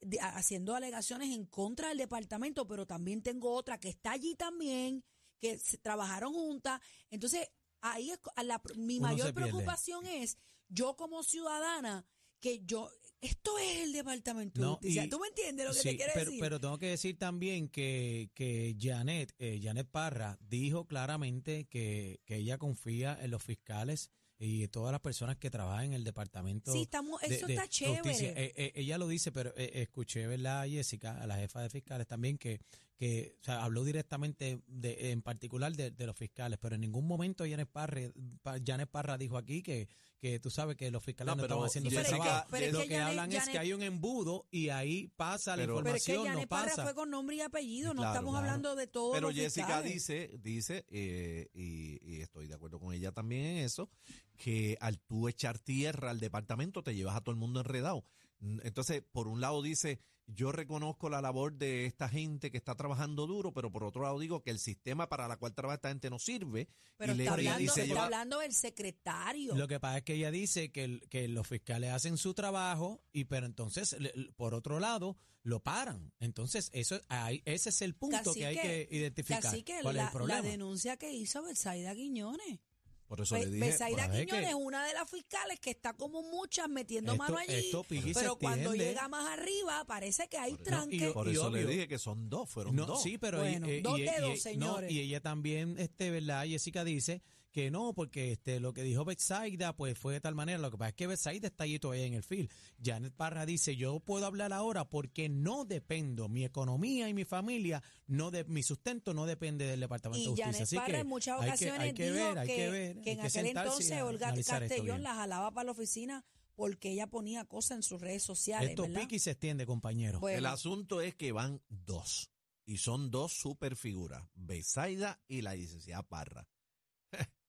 de- 0.00 0.20
haciendo 0.20 0.74
alegaciones 0.74 1.30
en 1.34 1.44
contra 1.46 1.88
del 1.88 1.98
departamento, 1.98 2.66
pero 2.66 2.86
también 2.86 3.22
tengo 3.22 3.52
otra 3.52 3.78
que 3.80 3.88
está 3.88 4.12
allí 4.12 4.34
también, 4.34 5.04
que 5.40 5.58
se- 5.58 5.78
trabajaron 5.78 6.32
juntas. 6.32 6.80
Entonces, 7.10 7.48
ahí 7.80 8.10
es 8.10 8.18
a 8.36 8.42
la- 8.42 8.62
mi 8.76 8.98
Uno 8.98 9.08
mayor 9.08 9.34
preocupación 9.34 10.06
es 10.06 10.36
yo 10.68 10.96
como 10.96 11.22
ciudadana 11.22 12.04
que 12.40 12.60
yo 12.64 12.88
esto 13.20 13.58
es 13.58 13.78
el 13.82 13.92
departamento 13.92 14.60
de 14.60 14.66
No, 14.66 14.72
justicia. 14.74 15.04
y- 15.04 15.08
¿Tú 15.08 15.18
me 15.18 15.26
entiendes 15.26 15.66
lo 15.66 15.72
que 15.72 15.78
Sí, 15.80 15.88
te 15.88 15.96
quiero 15.96 16.12
pero, 16.14 16.24
decir? 16.26 16.40
pero 16.40 16.60
tengo 16.60 16.78
que 16.78 16.86
decir 16.86 17.18
también 17.18 17.68
que, 17.68 18.30
que 18.34 18.76
Janet, 18.80 19.34
eh, 19.38 19.58
Janet 19.60 19.88
Parra 19.90 20.38
dijo 20.40 20.86
claramente 20.86 21.64
que, 21.66 22.20
que 22.24 22.36
ella 22.36 22.58
confía 22.58 23.18
en 23.20 23.32
los 23.32 23.42
fiscales 23.42 24.12
y 24.38 24.68
todas 24.68 24.92
las 24.92 25.00
personas 25.00 25.36
que 25.36 25.50
trabajan 25.50 25.86
en 25.86 25.92
el 25.94 26.04
departamento. 26.04 26.72
Sí, 26.72 26.82
estamos, 26.82 27.22
eso 27.22 27.46
de 27.46 27.54
está 27.54 27.68
chévere. 27.68 28.10
Eh, 28.10 28.52
eh, 28.56 28.72
ella 28.76 28.96
lo 28.98 29.08
dice, 29.08 29.32
pero 29.32 29.52
eh, 29.56 29.70
escuché, 29.74 30.26
¿verdad, 30.26 30.66
Jessica, 30.68 31.20
a 31.20 31.26
la 31.26 31.36
jefa 31.36 31.60
de 31.60 31.70
fiscales 31.70 32.06
también, 32.06 32.38
que, 32.38 32.60
que 32.98 33.36
o 33.40 33.44
sea, 33.44 33.62
habló 33.62 33.84
directamente 33.84 34.60
de, 34.66 35.12
en 35.12 35.22
particular 35.22 35.72
de, 35.72 35.92
de 35.92 36.06
los 36.06 36.16
fiscales, 36.16 36.58
pero 36.60 36.74
en 36.74 36.80
ningún 36.80 37.06
momento 37.06 37.44
Janet 37.48 37.68
Parra, 37.70 38.00
Pa- 38.42 38.58
Janet 38.64 38.90
Parra 38.90 39.16
dijo 39.16 39.36
aquí 39.38 39.62
que, 39.62 39.88
que 40.18 40.40
tú 40.40 40.50
sabes 40.50 40.76
que 40.76 40.90
los 40.90 41.00
fiscales 41.04 41.36
No, 41.36 41.42
estaban 41.44 41.64
haciendo 41.64 41.90
su 41.90 41.96
trabajo. 42.02 42.48
pero 42.50 42.66
es 42.66 42.72
lo 42.72 42.80
que 42.80 42.88
que, 42.88 42.94
Janet- 42.96 43.08
hablan 43.10 43.32
es 43.32 43.48
que 43.48 43.58
hay 43.58 43.72
un 43.72 43.84
embudo 43.84 44.48
y 44.50 44.70
ahí 44.70 45.06
pasa 45.14 45.52
la 45.56 45.62
Pero- 45.62 45.76
Pero 45.82 45.94
es 45.94 46.04
que 46.04 46.10
información, 46.12 46.26
Janet 46.26 46.42
no 46.42 46.48
Parra 46.48 46.70
pasa. 46.70 46.82
fue 46.82 46.94
con 46.96 47.10
nombre 47.10 47.36
y 47.36 47.40
apellido, 47.40 47.94
no 47.94 48.00
Claro, 48.02 48.14
estamos 48.14 48.32
claro. 48.32 48.46
hablando 48.46 48.74
de 48.74 48.86
todos 48.88 49.14
Pero 49.14 49.28
los 49.28 49.36
Jessica 49.36 49.66
fiscales. 49.66 49.92
dice, 49.92 50.30
dice 50.42 50.84
eh, 50.88 51.48
y, 51.54 52.00
y 52.02 52.20
estoy 52.20 52.48
de 52.48 52.54
acuerdo 52.56 52.80
con 52.80 52.92
ella 52.92 53.12
también 53.12 53.44
en 53.44 53.56
eso, 53.58 53.88
que 54.36 54.76
al 54.80 54.98
tú 54.98 55.28
echar 55.28 55.60
tierra 55.60 56.10
al 56.10 56.18
departamento 56.18 56.82
te 56.82 56.96
llevas 56.96 57.14
a 57.14 57.20
todo 57.20 57.30
el 57.32 57.38
mundo 57.38 57.60
enredado. 57.60 58.04
Entonces, 58.40 59.02
por 59.12 59.28
un 59.28 59.40
lado 59.40 59.62
dice, 59.62 60.00
yo 60.30 60.52
reconozco 60.52 61.08
la 61.08 61.20
labor 61.22 61.54
de 61.54 61.86
esta 61.86 62.08
gente 62.08 62.50
que 62.50 62.58
está 62.58 62.74
trabajando 62.74 63.26
duro, 63.26 63.52
pero 63.52 63.72
por 63.72 63.82
otro 63.82 64.02
lado 64.02 64.18
digo 64.18 64.42
que 64.42 64.50
el 64.50 64.58
sistema 64.58 65.08
para 65.08 65.26
la 65.26 65.38
cual 65.38 65.54
trabaja 65.54 65.76
esta 65.76 65.88
gente 65.88 66.10
no 66.10 66.18
sirve. 66.18 66.68
Pero 66.98 67.14
y 67.14 67.20
está, 67.20 67.32
hablando, 67.34 67.64
está 67.72 67.84
lleva- 67.86 68.04
hablando 68.04 68.38
del 68.40 68.52
secretario. 68.52 69.54
Lo 69.56 69.66
que 69.68 69.80
pasa 69.80 69.98
es 69.98 70.04
que 70.04 70.14
ella 70.14 70.30
dice 70.30 70.70
que, 70.70 70.84
el- 70.84 71.00
que 71.08 71.28
los 71.28 71.46
fiscales 71.46 71.90
hacen 71.92 72.16
su 72.18 72.34
trabajo 72.34 73.02
y 73.12 73.24
pero 73.24 73.46
entonces 73.46 73.96
le- 73.98 74.12
por 74.36 74.54
otro 74.54 74.78
lado 74.80 75.16
lo 75.42 75.60
paran. 75.60 76.12
Entonces 76.20 76.68
eso 76.74 77.00
ahí, 77.08 77.40
ese 77.46 77.70
es 77.70 77.80
el 77.82 77.94
punto 77.94 78.34
que 78.34 78.46
hay 78.46 78.56
que 78.56 78.88
identificar. 78.90 79.46
Así 79.46 79.62
que 79.62 79.78
¿Cuál 79.82 79.96
es 79.96 80.02
la, 80.02 80.06
el 80.08 80.12
problema? 80.12 80.42
la 80.42 80.48
denuncia 80.48 80.96
que 80.98 81.10
hizo 81.12 81.42
Betsaida 81.42 81.94
Quiñones. 81.94 82.60
Por 83.08 83.22
eso 83.22 83.34
Be- 83.36 83.46
le 83.46 83.50
dije, 83.52 83.78
Quiñones 84.26 84.48
es 84.50 84.54
una 84.54 84.86
de 84.86 84.92
las 84.92 85.10
fiscales 85.10 85.58
que 85.60 85.70
está 85.70 85.94
como 85.94 86.22
muchas 86.22 86.68
metiendo 86.68 87.12
Esto- 87.12 87.22
mano 87.24 87.38
allí. 87.38 87.54
esto 87.54 87.82
se 87.88 88.12
pero 88.12 88.36
cuando 88.36 88.74
llega 88.74 89.08
más 89.08 89.26
arriba 89.38 89.82
parece 89.86 90.28
que 90.28 90.36
hay 90.36 90.54
Por 90.54 90.60
eso- 90.68 90.86
y 90.90 91.12
por 91.12 91.28
eso 91.28 91.50
le 91.50 91.66
dije 91.66 91.88
que 91.88 91.98
son 91.98 92.28
dos, 92.28 92.50
fueron 92.50 92.76
No, 92.76 92.84
dos. 92.84 93.02
sí, 93.02 93.16
pero 93.16 93.38
Bueno, 93.38 93.66
y, 93.66 93.70
eh, 93.76 93.80
dos 93.82 93.98
y- 93.98 94.02
dedos, 94.02 94.28
y- 94.28 94.32
no, 94.32 94.36
señores. 94.36 94.92
y 94.92 95.00
ella 95.00 95.20
también, 95.22 95.76
este, 95.78 96.10
¿verdad? 96.10 96.44
Jessica 96.46 96.84
dice 96.84 97.22
que 97.58 97.70
no, 97.72 97.92
porque 97.92 98.30
este 98.32 98.60
lo 98.60 98.72
que 98.72 98.82
dijo 98.82 99.04
Betsaida, 99.04 99.74
pues 99.76 99.98
fue 99.98 100.12
de 100.14 100.20
tal 100.20 100.34
manera. 100.36 100.58
Lo 100.58 100.70
que 100.70 100.78
pasa 100.78 100.90
es 100.90 100.94
que 100.94 101.06
Betsaida 101.08 101.48
está 101.48 101.64
allí 101.64 101.78
todavía 101.80 102.04
en 102.06 102.14
el 102.14 102.22
field. 102.22 102.48
Janet 102.82 103.12
Parra 103.14 103.46
dice, 103.46 103.74
yo 103.74 103.98
puedo 104.00 104.26
hablar 104.26 104.52
ahora 104.52 104.88
porque 104.88 105.28
no 105.28 105.64
dependo, 105.64 106.28
mi 106.28 106.44
economía 106.44 107.08
y 107.08 107.14
mi 107.14 107.24
familia, 107.24 107.82
no 108.06 108.30
de, 108.30 108.44
mi 108.44 108.62
sustento 108.62 109.12
no 109.12 109.26
depende 109.26 109.66
del 109.66 109.80
Departamento 109.80 110.20
Y 110.22 110.24
de 110.24 110.28
Justicia. 110.30 110.52
Janet 110.52 110.62
Así 110.62 110.76
Parra 110.76 110.92
que 110.92 111.00
en 111.00 111.06
muchas 111.08 111.34
hay 111.40 111.40
que- 111.44 111.48
ocasiones 111.48 111.80
hay 111.80 111.92
que, 111.94 112.12
dijo 112.12 112.24
ver, 112.28 112.38
hay 112.38 112.46
que, 112.48 112.54
que 112.56 112.70
ver, 112.70 113.00
que 113.00 113.10
en 113.12 113.20
que 113.20 113.26
aquel 113.26 113.46
entonces 113.46 113.92
a- 113.92 114.04
Olga 114.06 114.34
Castellón 114.34 115.02
la 115.02 115.14
jalaba 115.16 115.50
para 115.52 115.64
la 115.64 115.72
oficina 115.72 116.24
porque 116.54 116.90
ella 116.92 117.06
ponía 117.08 117.44
cosas 117.44 117.76
en 117.78 117.82
sus 117.82 118.00
redes 118.00 118.22
sociales, 118.22 118.70
Esto 118.70 118.82
¿verdad? 118.82 119.00
pique 119.00 119.16
y 119.16 119.18
se 119.18 119.30
extiende, 119.32 119.66
compañero. 119.66 120.20
Bueno, 120.20 120.38
El 120.38 120.46
asunto 120.46 121.00
es 121.00 121.14
que 121.14 121.32
van 121.32 121.60
dos. 121.68 122.30
Y 122.66 122.76
son 122.78 123.10
dos 123.10 123.32
super 123.32 123.76
figuras. 123.76 124.24
Besaida 124.34 125.20
y 125.26 125.42
la 125.42 125.54
licenciada 125.54 126.02
Parra. 126.02 126.46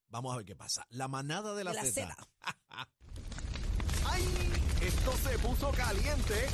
Vamos 0.09 0.33
a 0.33 0.37
ver 0.37 0.45
qué 0.45 0.55
pasa. 0.55 0.85
La 0.89 1.07
manada 1.07 1.53
de 1.53 1.63
la, 1.63 1.73
la 1.73 1.83
Z. 1.83 2.07
¡Ay! 4.09 4.51
Esto 4.81 5.13
se 5.23 5.37
puso 5.39 5.71
caliente. 5.71 6.47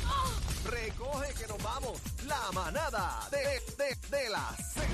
Recoge 0.64 1.32
que 1.34 1.46
nos 1.46 1.62
vamos. 1.62 2.00
La 2.26 2.50
manada 2.52 3.28
de, 3.30 3.38
de, 3.38 3.94
de 4.16 4.28
la 4.30 4.54
Z. 4.74 4.86